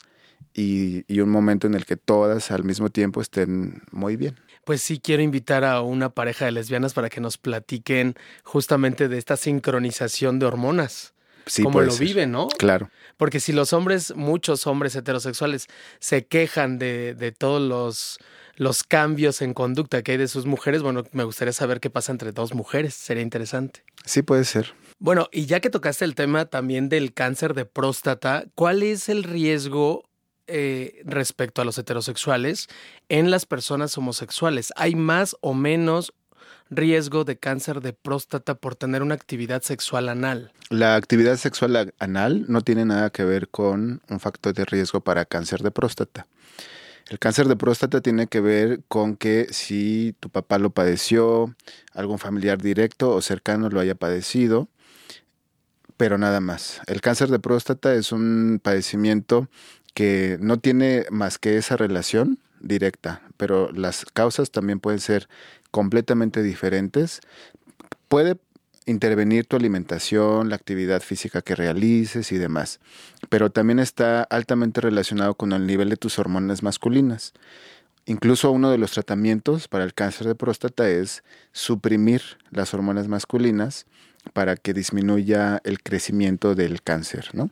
y, 0.59 1.05
y, 1.07 1.21
un 1.21 1.29
momento 1.29 1.67
en 1.67 1.73
el 1.73 1.85
que 1.85 1.95
todas 1.95 2.51
al 2.51 2.63
mismo 2.63 2.89
tiempo 2.89 3.21
estén 3.21 3.81
muy 3.91 4.17
bien. 4.17 4.35
Pues 4.65 4.81
sí, 4.81 4.99
quiero 4.99 5.23
invitar 5.23 5.63
a 5.63 5.81
una 5.81 6.09
pareja 6.09 6.45
de 6.45 6.51
lesbianas 6.51 6.93
para 6.93 7.09
que 7.09 7.21
nos 7.21 7.37
platiquen 7.37 8.15
justamente 8.43 9.07
de 9.07 9.17
esta 9.17 9.37
sincronización 9.37 10.37
de 10.37 10.45
hormonas. 10.45 11.13
Sí, 11.45 11.63
como 11.63 11.81
lo 11.81 11.91
ser. 11.91 12.05
viven, 12.05 12.31
¿no? 12.31 12.49
Claro. 12.49 12.91
Porque 13.17 13.39
si 13.39 13.53
los 13.53 13.73
hombres, 13.73 14.13
muchos 14.15 14.67
hombres 14.67 14.95
heterosexuales, 14.95 15.67
se 15.99 16.25
quejan 16.25 16.77
de, 16.77 17.15
de 17.15 17.31
todos 17.31 17.61
los, 17.61 18.19
los 18.55 18.83
cambios 18.83 19.41
en 19.41 19.53
conducta 19.53 20.03
que 20.03 20.11
hay 20.11 20.17
de 20.17 20.27
sus 20.27 20.45
mujeres, 20.45 20.81
bueno, 20.83 21.05
me 21.13 21.23
gustaría 21.23 21.53
saber 21.53 21.79
qué 21.79 21.89
pasa 21.89 22.11
entre 22.11 22.33
dos 22.33 22.53
mujeres, 22.53 22.93
sería 22.93 23.23
interesante. 23.23 23.83
Sí, 24.05 24.21
puede 24.21 24.43
ser. 24.43 24.73
Bueno, 24.99 25.29
y 25.31 25.45
ya 25.45 25.61
que 25.61 25.69
tocaste 25.69 26.03
el 26.03 26.13
tema 26.13 26.45
también 26.45 26.89
del 26.89 27.13
cáncer 27.13 27.53
de 27.53 27.65
próstata, 27.65 28.43
¿cuál 28.53 28.83
es 28.83 29.07
el 29.07 29.23
riesgo 29.23 30.08
eh, 30.49 31.01
respecto 31.05 31.61
a 31.61 31.65
los 31.65 31.77
heterosexuales 31.77 32.67
en 33.07 33.31
las 33.31 33.45
personas 33.45 33.97
homosexuales? 33.97 34.73
¿Hay 34.75 34.95
más 34.95 35.37
o 35.41 35.53
menos 35.53 36.13
riesgo 36.69 37.23
de 37.23 37.37
cáncer 37.37 37.81
de 37.81 37.93
próstata 37.93 38.55
por 38.55 38.75
tener 38.75 39.01
una 39.01 39.15
actividad 39.15 39.61
sexual 39.61 40.09
anal? 40.09 40.51
La 40.69 40.95
actividad 40.95 41.37
sexual 41.37 41.93
anal 41.99 42.45
no 42.47 42.61
tiene 42.61 42.85
nada 42.85 43.09
que 43.09 43.23
ver 43.23 43.49
con 43.49 44.01
un 44.09 44.19
factor 44.19 44.53
de 44.53 44.65
riesgo 44.65 45.01
para 45.01 45.25
cáncer 45.25 45.61
de 45.61 45.71
próstata. 45.71 46.27
El 47.09 47.17
cáncer 47.17 47.47
de 47.47 47.55
próstata 47.55 48.01
tiene 48.01 48.27
que 48.27 48.39
ver 48.39 48.81
con 48.87 49.15
que 49.15 49.47
si 49.49 50.15
tu 50.19 50.29
papá 50.29 50.59
lo 50.59 50.69
padeció, 50.69 51.55
algún 51.93 52.19
familiar 52.19 52.61
directo 52.61 53.09
o 53.09 53.21
cercano 53.21 53.69
lo 53.69 53.79
haya 53.79 53.95
padecido, 53.95 54.67
pero 55.97 56.19
nada 56.19 56.39
más. 56.39 56.81
El 56.85 57.01
cáncer 57.01 57.29
de 57.29 57.39
próstata 57.39 57.95
es 57.95 58.11
un 58.11 58.61
padecimiento 58.61 59.49
que 59.93 60.37
no 60.39 60.57
tiene 60.59 61.05
más 61.09 61.37
que 61.37 61.57
esa 61.57 61.77
relación 61.77 62.39
directa, 62.59 63.21
pero 63.37 63.71
las 63.71 64.05
causas 64.05 64.51
también 64.51 64.79
pueden 64.79 64.99
ser 64.99 65.29
completamente 65.71 66.43
diferentes. 66.43 67.21
Puede 68.07 68.37
intervenir 68.85 69.45
tu 69.45 69.55
alimentación, 69.55 70.49
la 70.49 70.55
actividad 70.55 71.01
física 71.01 71.41
que 71.41 71.55
realices 71.55 72.31
y 72.31 72.37
demás, 72.37 72.79
pero 73.29 73.51
también 73.51 73.79
está 73.79 74.23
altamente 74.23 74.81
relacionado 74.81 75.35
con 75.35 75.51
el 75.53 75.67
nivel 75.67 75.89
de 75.89 75.97
tus 75.97 76.17
hormonas 76.17 76.63
masculinas. 76.63 77.33
Incluso 78.05 78.51
uno 78.51 78.71
de 78.71 78.79
los 78.79 78.91
tratamientos 78.91 79.67
para 79.67 79.83
el 79.83 79.93
cáncer 79.93 80.25
de 80.25 80.33
próstata 80.33 80.89
es 80.89 81.23
suprimir 81.51 82.21
las 82.49 82.73
hormonas 82.73 83.07
masculinas 83.07 83.85
para 84.33 84.55
que 84.55 84.73
disminuya 84.73 85.61
el 85.63 85.81
crecimiento 85.81 86.55
del 86.55 86.81
cáncer, 86.81 87.29
¿no? 87.33 87.51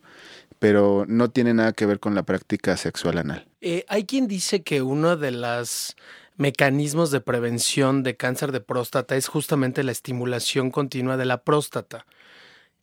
Pero 0.58 1.04
no 1.08 1.30
tiene 1.30 1.54
nada 1.54 1.72
que 1.72 1.86
ver 1.86 2.00
con 2.00 2.14
la 2.14 2.24
práctica 2.24 2.76
sexual 2.76 3.18
anal. 3.18 3.46
Eh, 3.60 3.84
hay 3.88 4.04
quien 4.04 4.26
dice 4.26 4.62
que 4.62 4.82
uno 4.82 5.16
de 5.16 5.30
los 5.30 5.96
mecanismos 6.36 7.10
de 7.10 7.20
prevención 7.20 8.02
de 8.02 8.16
cáncer 8.16 8.52
de 8.52 8.60
próstata 8.60 9.16
es 9.16 9.28
justamente 9.28 9.82
la 9.82 9.92
estimulación 9.92 10.70
continua 10.70 11.16
de 11.16 11.26
la 11.26 11.42
próstata. 11.42 12.06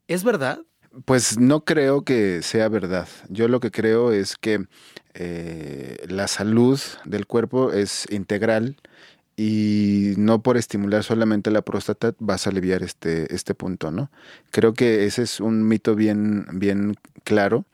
¿Es 0.07 0.23
verdad? 0.23 0.59
Pues 1.05 1.37
no 1.39 1.65
creo 1.65 2.03
que 2.03 2.41
sea 2.41 2.69
verdad. 2.69 3.07
Yo 3.29 3.47
lo 3.47 3.59
que 3.59 3.71
creo 3.71 4.11
es 4.11 4.37
que 4.37 4.65
eh, 5.13 5.97
la 6.07 6.27
salud 6.27 6.79
del 7.03 7.25
cuerpo 7.25 7.71
es 7.71 8.05
integral 8.09 8.77
y 9.37 10.13
no 10.17 10.41
por 10.41 10.57
estimular 10.57 11.03
solamente 11.03 11.51
la 11.51 11.61
próstata 11.61 12.13
vas 12.19 12.47
a 12.47 12.51
aliviar 12.51 12.83
este, 12.83 13.33
este 13.33 13.53
punto, 13.53 13.91
¿no? 13.91 14.09
Creo 14.51 14.73
que 14.73 15.05
ese 15.05 15.23
es 15.23 15.39
un 15.39 15.67
mito 15.67 15.95
bien, 15.95 16.45
bien 16.53 16.95
claro 17.23 17.65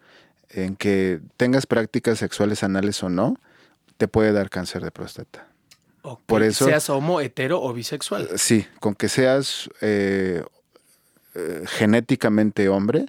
en 0.49 0.75
que 0.75 1.19
tengas 1.37 1.65
prácticas 1.65 2.19
sexuales 2.19 2.63
anales 2.63 3.01
o 3.03 3.09
no, 3.09 3.37
te 3.97 4.07
puede 4.07 4.31
dar 4.31 4.49
cáncer 4.49 4.83
de 4.83 4.91
próstata. 4.91 5.47
Okay. 6.01 6.23
Por 6.25 6.43
eso, 6.43 6.65
seas 6.65 6.89
homo, 6.89 7.21
hetero 7.21 7.61
o 7.61 7.73
bisexual. 7.73 8.27
Sí, 8.37 8.65
con 8.79 8.95
que 8.95 9.07
seas 9.07 9.69
eh, 9.81 10.43
eh, 11.35 11.63
genéticamente 11.67 12.67
hombre, 12.69 13.05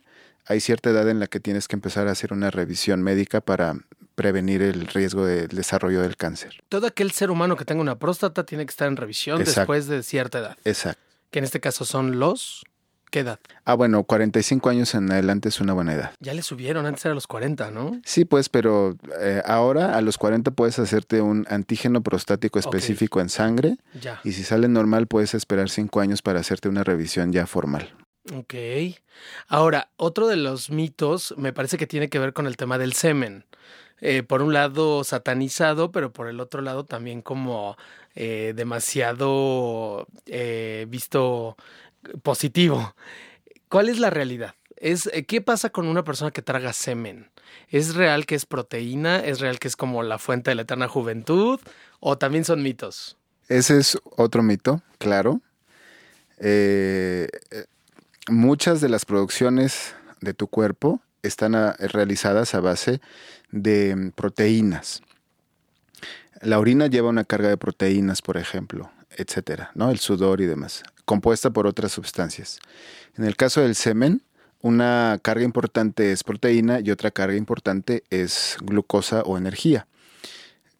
hay 0.46 0.60
cierta 0.60 0.90
edad 0.90 1.08
en 1.08 1.18
la 1.18 1.26
que 1.26 1.40
tienes 1.40 1.68
que 1.68 1.76
empezar 1.76 2.08
a 2.08 2.12
hacer 2.12 2.32
una 2.32 2.50
revisión 2.50 3.02
médica 3.02 3.40
para 3.40 3.76
prevenir 4.14 4.62
el 4.62 4.86
riesgo 4.86 5.24
del 5.24 5.48
desarrollo 5.48 6.02
del 6.02 6.16
cáncer. 6.16 6.62
Todo 6.68 6.86
aquel 6.86 7.10
ser 7.12 7.30
humano 7.30 7.56
que 7.56 7.64
tenga 7.64 7.80
una 7.80 7.98
próstata 7.98 8.44
tiene 8.44 8.66
que 8.66 8.70
estar 8.70 8.88
en 8.88 8.96
revisión 8.96 9.40
Exacto. 9.40 9.60
después 9.60 9.86
de 9.86 10.02
cierta 10.02 10.38
edad. 10.38 10.56
Exacto. 10.64 11.00
Que 11.30 11.38
en 11.38 11.44
este 11.44 11.60
caso 11.60 11.84
son 11.84 12.18
los 12.18 12.64
¿Qué 13.12 13.20
edad? 13.20 13.40
Ah, 13.66 13.74
bueno, 13.74 14.04
45 14.04 14.70
años 14.70 14.94
en 14.94 15.12
adelante 15.12 15.50
es 15.50 15.60
una 15.60 15.74
buena 15.74 15.92
edad. 15.92 16.14
Ya 16.20 16.32
le 16.32 16.40
subieron, 16.40 16.86
antes 16.86 17.04
era 17.04 17.14
los 17.14 17.26
40, 17.26 17.70
¿no? 17.70 18.00
Sí, 18.06 18.24
pues, 18.24 18.48
pero 18.48 18.96
eh, 19.20 19.42
ahora 19.44 19.98
a 19.98 20.00
los 20.00 20.16
40 20.16 20.50
puedes 20.52 20.78
hacerte 20.78 21.20
un 21.20 21.46
antígeno 21.50 22.02
prostático 22.02 22.58
específico 22.58 23.20
en 23.20 23.28
sangre. 23.28 23.76
Ya. 24.00 24.18
Y 24.24 24.32
si 24.32 24.44
sale 24.44 24.66
normal, 24.66 25.08
puedes 25.08 25.34
esperar 25.34 25.68
5 25.68 26.00
años 26.00 26.22
para 26.22 26.40
hacerte 26.40 26.70
una 26.70 26.84
revisión 26.84 27.34
ya 27.34 27.46
formal. 27.46 27.94
Ok. 28.34 28.54
Ahora, 29.46 29.90
otro 29.98 30.26
de 30.26 30.36
los 30.36 30.70
mitos 30.70 31.34
me 31.36 31.52
parece 31.52 31.76
que 31.76 31.86
tiene 31.86 32.08
que 32.08 32.18
ver 32.18 32.32
con 32.32 32.46
el 32.46 32.56
tema 32.56 32.78
del 32.78 32.94
semen. 32.94 33.44
Eh, 34.04 34.24
por 34.24 34.42
un 34.42 34.52
lado 34.52 35.04
satanizado, 35.04 35.92
pero 35.92 36.12
por 36.12 36.26
el 36.26 36.40
otro 36.40 36.60
lado 36.60 36.84
también 36.84 37.22
como 37.22 37.76
eh, 38.16 38.52
demasiado 38.56 40.08
eh, 40.26 40.86
visto 40.88 41.56
positivo. 42.24 42.96
¿Cuál 43.68 43.88
es 43.88 44.00
la 44.00 44.10
realidad? 44.10 44.56
Es, 44.76 45.08
¿Qué 45.28 45.40
pasa 45.40 45.70
con 45.70 45.86
una 45.86 46.02
persona 46.02 46.32
que 46.32 46.42
traga 46.42 46.72
semen? 46.72 47.30
¿Es 47.68 47.94
real 47.94 48.26
que 48.26 48.34
es 48.34 48.44
proteína? 48.44 49.20
¿Es 49.20 49.38
real 49.38 49.60
que 49.60 49.68
es 49.68 49.76
como 49.76 50.02
la 50.02 50.18
fuente 50.18 50.50
de 50.50 50.56
la 50.56 50.62
eterna 50.62 50.88
juventud? 50.88 51.60
¿O 52.00 52.18
también 52.18 52.44
son 52.44 52.60
mitos? 52.60 53.16
Ese 53.48 53.78
es 53.78 53.96
otro 54.16 54.42
mito, 54.42 54.82
claro. 54.98 55.40
muchas 58.28 58.80
de 58.80 58.88
las 58.88 59.04
producciones 59.04 59.94
de 60.20 60.34
tu 60.34 60.48
cuerpo 60.48 61.00
están 61.22 61.54
realizadas 61.78 62.54
a 62.54 62.60
base 62.60 63.00
de 63.50 63.94
mm, 63.94 64.10
proteínas. 64.10 65.02
La 66.40 66.58
orina 66.58 66.88
lleva 66.88 67.08
una 67.08 67.24
carga 67.24 67.48
de 67.48 67.56
proteínas, 67.56 68.22
por 68.22 68.36
ejemplo, 68.36 68.90
etcétera, 69.16 69.70
¿no? 69.74 69.90
El 69.90 69.98
sudor 69.98 70.40
y 70.40 70.46
demás, 70.46 70.82
compuesta 71.04 71.50
por 71.50 71.66
otras 71.66 71.92
sustancias. 71.92 72.58
En 73.16 73.24
el 73.24 73.36
caso 73.36 73.60
del 73.60 73.76
semen, 73.76 74.22
una 74.60 75.18
carga 75.22 75.44
importante 75.44 76.12
es 76.12 76.24
proteína 76.24 76.80
y 76.80 76.90
otra 76.90 77.10
carga 77.10 77.36
importante 77.36 78.02
es 78.10 78.56
glucosa 78.60 79.22
o 79.22 79.38
energía. 79.38 79.86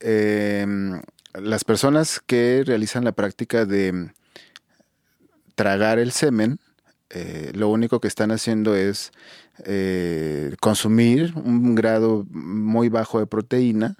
Em, 0.01 1.01
las 1.35 1.65
personas 1.65 2.21
que 2.21 2.63
realizan 2.67 3.05
la 3.05 3.13
práctica 3.13 3.65
de 3.65 3.93
mm, 3.93 4.11
tragar 5.55 5.99
el 5.99 6.11
semen, 6.11 6.59
eh, 7.15 7.53
lo 7.55 7.69
único 7.69 8.01
que 8.01 8.09
están 8.09 8.31
haciendo 8.31 8.75
es 8.75 9.13
eh, 9.65 10.55
consumir 10.61 11.35
un 11.37 11.75
grado 11.75 12.25
muy 12.31 12.89
bajo 12.89 13.19
de 13.19 13.27
proteína 13.27 13.97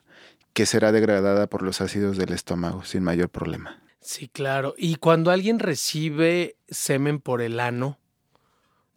que 0.55 0.67
será 0.67 0.93
degradada 0.93 1.47
por 1.47 1.63
los 1.63 1.81
ácidos 1.81 2.17
del 2.17 2.33
estómago 2.33 2.85
sin 2.85 3.03
mayor 3.03 3.29
problema. 3.29 3.81
Sí, 4.01 4.29
claro. 4.29 4.75
Y 4.77 4.97
cuando 4.97 5.31
alguien 5.31 5.59
recibe 5.59 6.57
semen 6.69 7.21
por 7.21 7.43
el 7.43 7.61
ano, 7.61 7.99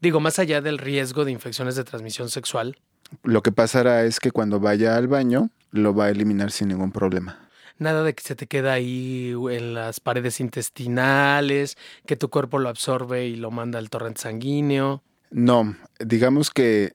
digo, 0.02 0.20
más 0.20 0.40
allá 0.40 0.62
del 0.62 0.78
riesgo 0.78 1.26
de 1.26 1.32
infecciones 1.32 1.76
de 1.76 1.84
transmisión 1.84 2.30
sexual. 2.30 2.78
Lo 3.24 3.44
que 3.44 3.52
pasará 3.52 4.04
es 4.04 4.20
que 4.20 4.32
cuando 4.32 4.60
vaya 4.60 4.96
al 4.96 5.08
baño 5.08 5.50
lo 5.72 5.94
va 5.94 6.06
a 6.06 6.10
eliminar 6.10 6.52
sin 6.52 6.70
ningún 6.70 6.92
problema 6.92 7.45
nada 7.78 8.04
de 8.04 8.14
que 8.14 8.24
se 8.24 8.36
te 8.36 8.48
queda 8.48 8.74
ahí 8.74 9.34
en 9.52 9.74
las 9.74 10.00
paredes 10.00 10.40
intestinales, 10.40 11.78
que 12.06 12.16
tu 12.16 12.30
cuerpo 12.30 12.60
lo 12.60 12.70
absorbe 12.70 13.26
y 13.26 13.36
lo 13.36 13.52
manda 13.52 13.80
al 13.80 13.90
torrente 13.90 14.22
sanguíneo. 14.22 15.04
No, 15.32 15.76
digamos 16.00 16.50
que, 16.50 16.94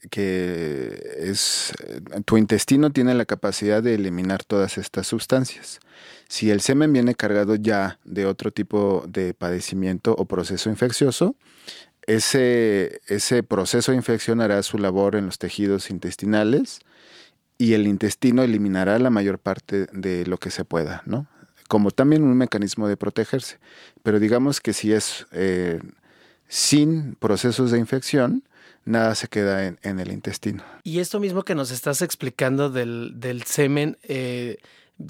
es 1.18 1.74
tu 2.24 2.38
intestino 2.38 2.90
tiene 2.90 3.14
la 3.14 3.26
capacidad 3.26 3.82
de 3.82 3.94
eliminar 3.94 4.44
todas 4.44 4.78
estas 4.78 5.08
sustancias. 5.08 5.80
Si 6.28 6.50
el 6.50 6.60
semen 6.60 6.92
viene 6.92 7.14
cargado 7.14 7.56
ya 7.56 7.98
de 8.04 8.24
otro 8.26 8.50
tipo 8.50 9.04
de 9.06 9.34
padecimiento 9.34 10.14
o 10.16 10.24
proceso 10.24 10.70
infeccioso, 10.70 11.36
ese, 12.06 13.00
ese 13.08 13.42
proceso 13.42 13.92
de 13.92 13.98
infección 13.98 14.40
hará 14.40 14.62
su 14.62 14.78
labor 14.78 15.16
en 15.16 15.26
los 15.26 15.38
tejidos 15.38 15.90
intestinales 15.90 16.80
y 17.60 17.74
el 17.74 17.86
intestino 17.86 18.42
eliminará 18.42 18.98
la 18.98 19.10
mayor 19.10 19.38
parte 19.38 19.86
de 19.92 20.24
lo 20.24 20.38
que 20.38 20.50
se 20.50 20.64
pueda, 20.64 21.02
¿no? 21.04 21.26
Como 21.68 21.90
también 21.90 22.22
un 22.22 22.34
mecanismo 22.34 22.88
de 22.88 22.96
protegerse. 22.96 23.58
Pero 24.02 24.18
digamos 24.18 24.62
que 24.62 24.72
si 24.72 24.94
es 24.94 25.26
eh, 25.32 25.78
sin 26.48 27.16
procesos 27.16 27.70
de 27.70 27.78
infección, 27.78 28.44
nada 28.86 29.14
se 29.14 29.28
queda 29.28 29.66
en, 29.66 30.00
el 30.00 30.10
intestino. 30.10 30.64
Y 30.84 31.00
esto 31.00 31.20
mismo 31.20 31.42
que 31.42 31.54
nos 31.54 31.70
estás 31.70 32.00
explicando 32.00 32.70
del, 32.70 33.20
del 33.20 33.42
semen, 33.42 33.98
eh, 34.04 34.56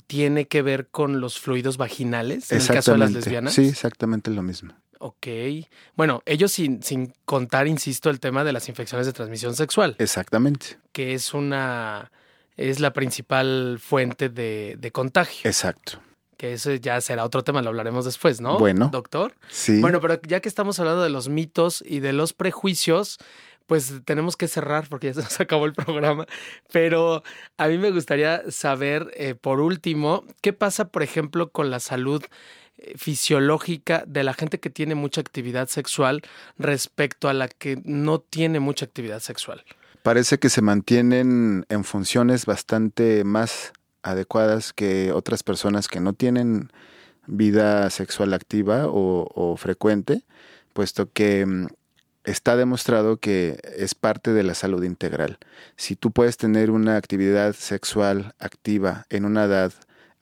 ¿tiene 0.09 0.49
que 0.49 0.63
ver 0.63 0.89
con 0.89 1.21
los 1.21 1.39
fluidos 1.39 1.77
vaginales 1.77 2.51
en 2.51 2.61
el 2.61 2.67
caso 2.67 2.91
de 2.91 2.99
las 2.99 3.13
lesbianas? 3.13 3.55
Sí, 3.55 3.69
exactamente 3.69 4.33
lo 4.33 4.43
mismo. 4.43 4.75
Ok. 4.99 5.29
Bueno, 5.95 6.21
ellos 6.27 6.51
sin, 6.51 6.83
sin 6.83 7.15
contar, 7.25 7.69
insisto, 7.69 8.11
el 8.11 8.19
tema 8.19 8.43
de 8.43 8.53
las 8.53 8.69
infecciones 8.69 9.07
de 9.07 9.13
transmisión 9.13 9.55
sexual. 9.55 9.95
Exactamente. 10.01 10.79
Que 10.91 11.15
es 11.15 11.33
una 11.33 12.11
es 12.69 12.79
la 12.79 12.93
principal 12.93 13.79
fuente 13.81 14.29
de, 14.29 14.91
contagio. 14.93 15.49
Exacto 15.49 16.01
que 16.37 16.55
eso 16.55 16.73
ya 16.73 16.99
será 17.03 17.27
otro 17.27 17.45
tema, 17.45 17.61
lo 17.61 17.69
hablaremos 17.69 18.07
después, 18.07 18.41
¿no? 18.41 18.59
Bueno. 18.59 18.89
Doctor. 18.91 19.35
Sí. 19.51 19.79
Bueno, 19.79 20.01
pero 20.01 20.19
ya 20.27 20.41
que 20.41 20.49
estamos 20.49 20.81
hablando 20.81 21.03
de 21.03 21.11
los 21.11 21.29
mitos 21.29 21.85
y 21.87 22.01
de 22.01 22.15
los 22.15 22.33
prejuicios, 22.33 23.19
pues 23.67 23.93
tenemos 24.07 24.39
que 24.39 24.49
cerrar 24.49 24.89
porque 24.89 25.09
ya 25.09 25.13
se 25.13 25.21
nos 25.21 25.39
acabó 25.41 25.67
el 25.67 25.75
programa. 25.75 26.25
Pero 26.73 27.23
a 27.59 27.69
mí 27.69 27.77
me 27.77 27.91
gustaría 27.91 28.51
saber, 28.51 29.11
eh, 29.17 29.35
por 29.35 29.61
último, 29.61 30.25
qué 30.41 30.55
pasa, 30.55 30.89
por 30.89 31.03
ejemplo, 31.03 31.51
con 31.51 31.69
la 31.69 31.79
salud 31.79 32.25
eh, 32.79 32.95
fisiológica 32.97 34.05
de 34.07 34.25
la 34.25 34.33
gente 34.33 34.61
que 34.61 34.71
tiene 34.71 34.95
mucha 34.95 35.21
actividad 35.21 35.69
sexual 35.69 36.23
respecto 36.57 37.29
a 37.29 37.35
la 37.35 37.49
que 37.49 37.83
no 37.85 38.19
tiene 38.19 38.61
mucha 38.61 38.87
actividad 38.87 39.21
sexual 39.21 39.63
parece 40.03 40.39
que 40.39 40.49
se 40.49 40.63
mantienen 40.63 41.67
en 41.69 41.85
funciones 41.85 42.47
bastante 42.47 43.25
más 43.25 43.73
adecuadas 44.03 44.73
que 44.73 45.13
otras 45.13 45.43
personas 45.43 45.89
que 45.89 46.01
no 46.01 46.13
tienen 46.13 46.71
vida 47.27 47.89
sexual 47.91 48.35
activa 48.35 48.87
o, 48.87 49.57
frecuente, 49.57 50.25
puesto 50.73 51.11
que 51.13 51.47
mm, 51.47 51.67
está 52.25 52.57
demostrado 52.57 53.19
que 53.19 53.59
es 53.77 53.95
parte 53.95 54.33
de 54.33 54.43
la 54.43 54.55
salud 54.55 54.83
integral. 54.83 55.39
Si 55.77 55.97
tú 55.97 56.11
puedes 56.11 56.37
tener 56.37 56.71
una 56.71 56.97
actividad 56.97 57.55
sexual 57.55 58.35
activa 58.39 59.07
en 59.11 59.25
una 59.25 59.45
edad 59.45 59.73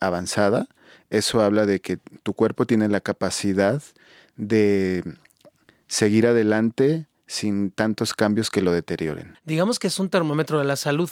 avanzada, 0.01 0.67
eso 1.11 1.43
habla 1.43 1.67
de 1.67 1.81
que 1.81 1.99
tu 2.23 2.35
cuerpo 2.35 2.67
tiene 2.67 2.89
la 2.89 3.01
capacidad 3.01 3.83
de 4.37 5.03
seguir 5.87 6.27
adelante 6.27 7.08
sin 7.29 7.71
tantos 7.71 8.15
cambios 8.15 8.51
que 8.51 8.63
lo 8.63 8.73
deterioren. 8.73 9.39
Digamos 9.45 9.79
que 9.79 9.87
es 9.87 10.01
un 10.01 10.09
termómetro 10.09 10.59
de 10.59 10.65
la 10.65 10.75
salud. 10.75 11.11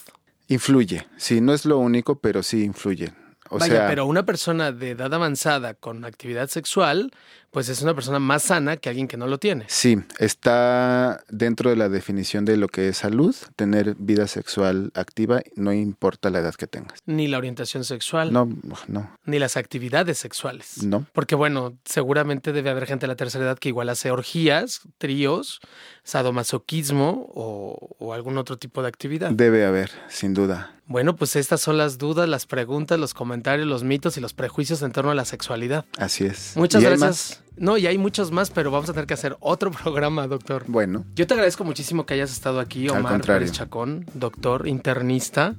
Influye, 0.48 1.07
sí, 1.16 1.40
no 1.40 1.52
es 1.52 1.64
lo 1.64 1.79
único, 1.79 2.18
pero 2.18 2.42
sí 2.42 2.64
influye. 2.64 3.12
O 3.48 3.59
Vaya, 3.59 3.87
pero 3.87 4.07
una 4.07 4.24
persona 4.24 4.72
de 4.72 4.90
edad 4.90 5.14
avanzada 5.14 5.74
con 5.74 6.05
actividad 6.05 6.48
sexual 6.48 7.12
pues 7.56 7.70
es 7.70 7.80
una 7.80 7.94
persona 7.94 8.18
más 8.18 8.42
sana 8.42 8.76
que 8.76 8.90
alguien 8.90 9.08
que 9.08 9.16
no 9.16 9.26
lo 9.26 9.38
tiene. 9.38 9.64
Sí, 9.68 9.98
está 10.18 11.24
dentro 11.30 11.70
de 11.70 11.76
la 11.76 11.88
definición 11.88 12.44
de 12.44 12.58
lo 12.58 12.68
que 12.68 12.90
es 12.90 12.98
salud, 12.98 13.34
tener 13.56 13.94
vida 13.98 14.26
sexual 14.26 14.90
activa, 14.94 15.40
no 15.54 15.72
importa 15.72 16.28
la 16.28 16.40
edad 16.40 16.54
que 16.54 16.66
tengas. 16.66 16.98
Ni 17.06 17.28
la 17.28 17.38
orientación 17.38 17.84
sexual. 17.84 18.30
No, 18.30 18.46
no. 18.88 19.10
Ni 19.24 19.38
las 19.38 19.56
actividades 19.56 20.18
sexuales. 20.18 20.82
No. 20.82 21.06
Porque 21.14 21.34
bueno, 21.34 21.78
seguramente 21.86 22.52
debe 22.52 22.68
haber 22.68 22.84
gente 22.84 23.06
de 23.06 23.08
la 23.08 23.16
tercera 23.16 23.46
edad 23.46 23.58
que 23.58 23.70
igual 23.70 23.88
hace 23.88 24.10
orgías, 24.10 24.82
tríos, 24.98 25.60
sadomasoquismo 26.02 27.32
o, 27.34 27.96
o 27.98 28.12
algún 28.12 28.36
otro 28.36 28.58
tipo 28.58 28.82
de 28.82 28.88
actividad. 28.88 29.30
Debe 29.30 29.64
haber, 29.64 29.90
sin 30.08 30.34
duda. 30.34 30.74
Bueno, 30.88 31.16
pues 31.16 31.34
estas 31.34 31.62
son 31.62 31.78
las 31.78 31.96
dudas, 31.96 32.28
las 32.28 32.44
preguntas, 32.44 33.00
los 33.00 33.14
comentarios, 33.14 33.66
los 33.66 33.82
mitos 33.82 34.18
y 34.18 34.20
los 34.20 34.34
prejuicios 34.34 34.82
en 34.82 34.92
torno 34.92 35.10
a 35.10 35.14
la 35.14 35.24
sexualidad. 35.24 35.86
Así 35.98 36.26
es. 36.26 36.52
Muchas 36.54 36.82
gracias. 36.82 37.42
No, 37.56 37.78
y 37.78 37.86
hay 37.86 37.98
muchos 37.98 38.30
más, 38.30 38.50
pero 38.50 38.70
vamos 38.70 38.88
a 38.90 38.92
tener 38.92 39.06
que 39.06 39.14
hacer 39.14 39.36
otro 39.40 39.70
programa, 39.82 40.26
doctor. 40.26 40.64
Bueno. 40.66 41.04
Yo 41.14 41.26
te 41.26 41.34
agradezco 41.34 41.64
muchísimo 41.64 42.06
que 42.06 42.14
hayas 42.14 42.32
estado 42.32 42.60
aquí, 42.60 42.88
Omar 42.88 43.20
Pérez 43.22 43.52
Chacón, 43.52 44.06
doctor 44.14 44.68
internista 44.68 45.54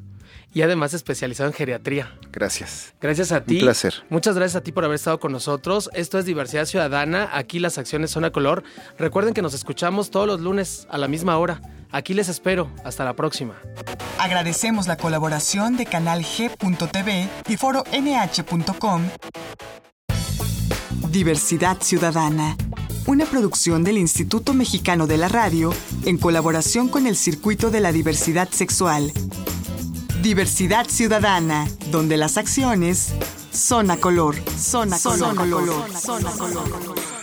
y 0.54 0.62
además 0.62 0.94
especializado 0.94 1.50
en 1.50 1.54
geriatría. 1.54 2.18
Gracias. 2.32 2.94
Gracias 3.02 3.32
a 3.32 3.44
ti. 3.44 3.56
Un 3.56 3.62
placer. 3.62 3.94
Muchas 4.10 4.36
gracias 4.36 4.56
a 4.56 4.64
ti 4.64 4.72
por 4.72 4.86
haber 4.86 4.96
estado 4.96 5.20
con 5.20 5.32
nosotros. 5.32 5.90
Esto 5.94 6.18
es 6.18 6.26
Diversidad 6.26 6.66
Ciudadana. 6.66 7.30
Aquí 7.34 7.60
las 7.60 7.78
acciones 7.78 8.12
son 8.12 8.26
a 8.26 8.32
color. 8.32 8.64
Recuerden 8.98 9.34
que 9.34 9.42
nos 9.42 9.54
escuchamos 9.54 10.10
todos 10.10 10.28
los 10.28 10.42
lunes 10.42 10.88
a 10.90 10.98
la 10.98 11.08
misma 11.08 11.38
hora. 11.38 11.62
Aquí 11.92 12.14
les 12.14 12.30
espero. 12.30 12.70
Hasta 12.84 13.06
la 13.06 13.14
próxima. 13.14 13.56
Agradecemos 14.20 14.88
la 14.88 14.98
colaboración 14.98 15.78
de 15.78 15.86
Canal 15.86 16.24
G.tv 16.24 17.28
y 17.48 17.58
Foro 17.58 17.84
NH.com. 17.92 19.04
Diversidad 21.12 21.78
Ciudadana. 21.82 22.56
Una 23.06 23.26
producción 23.26 23.84
del 23.84 23.98
Instituto 23.98 24.54
Mexicano 24.54 25.08
de 25.08 25.18
la 25.18 25.28
Radio 25.28 25.74
en 26.06 26.18
colaboración 26.18 26.90
con 26.90 27.08
el 27.08 27.16
Circuito 27.16 27.70
de 27.72 27.80
la 27.80 27.92
Diversidad 27.92 28.50
Sexual. 28.50 29.12
Diversidad 30.22 30.88
Ciudadana, 30.88 31.68
donde 31.92 32.18
las 32.18 32.38
acciones 32.38 33.14
son 33.52 33.92
a 33.92 33.98
color. 33.98 34.36
Son 34.58 34.94
a 34.94 35.00
color. 35.00 35.36
color. 35.36 35.92
Son 35.94 36.26
a 36.26 36.32
color. 36.32 37.17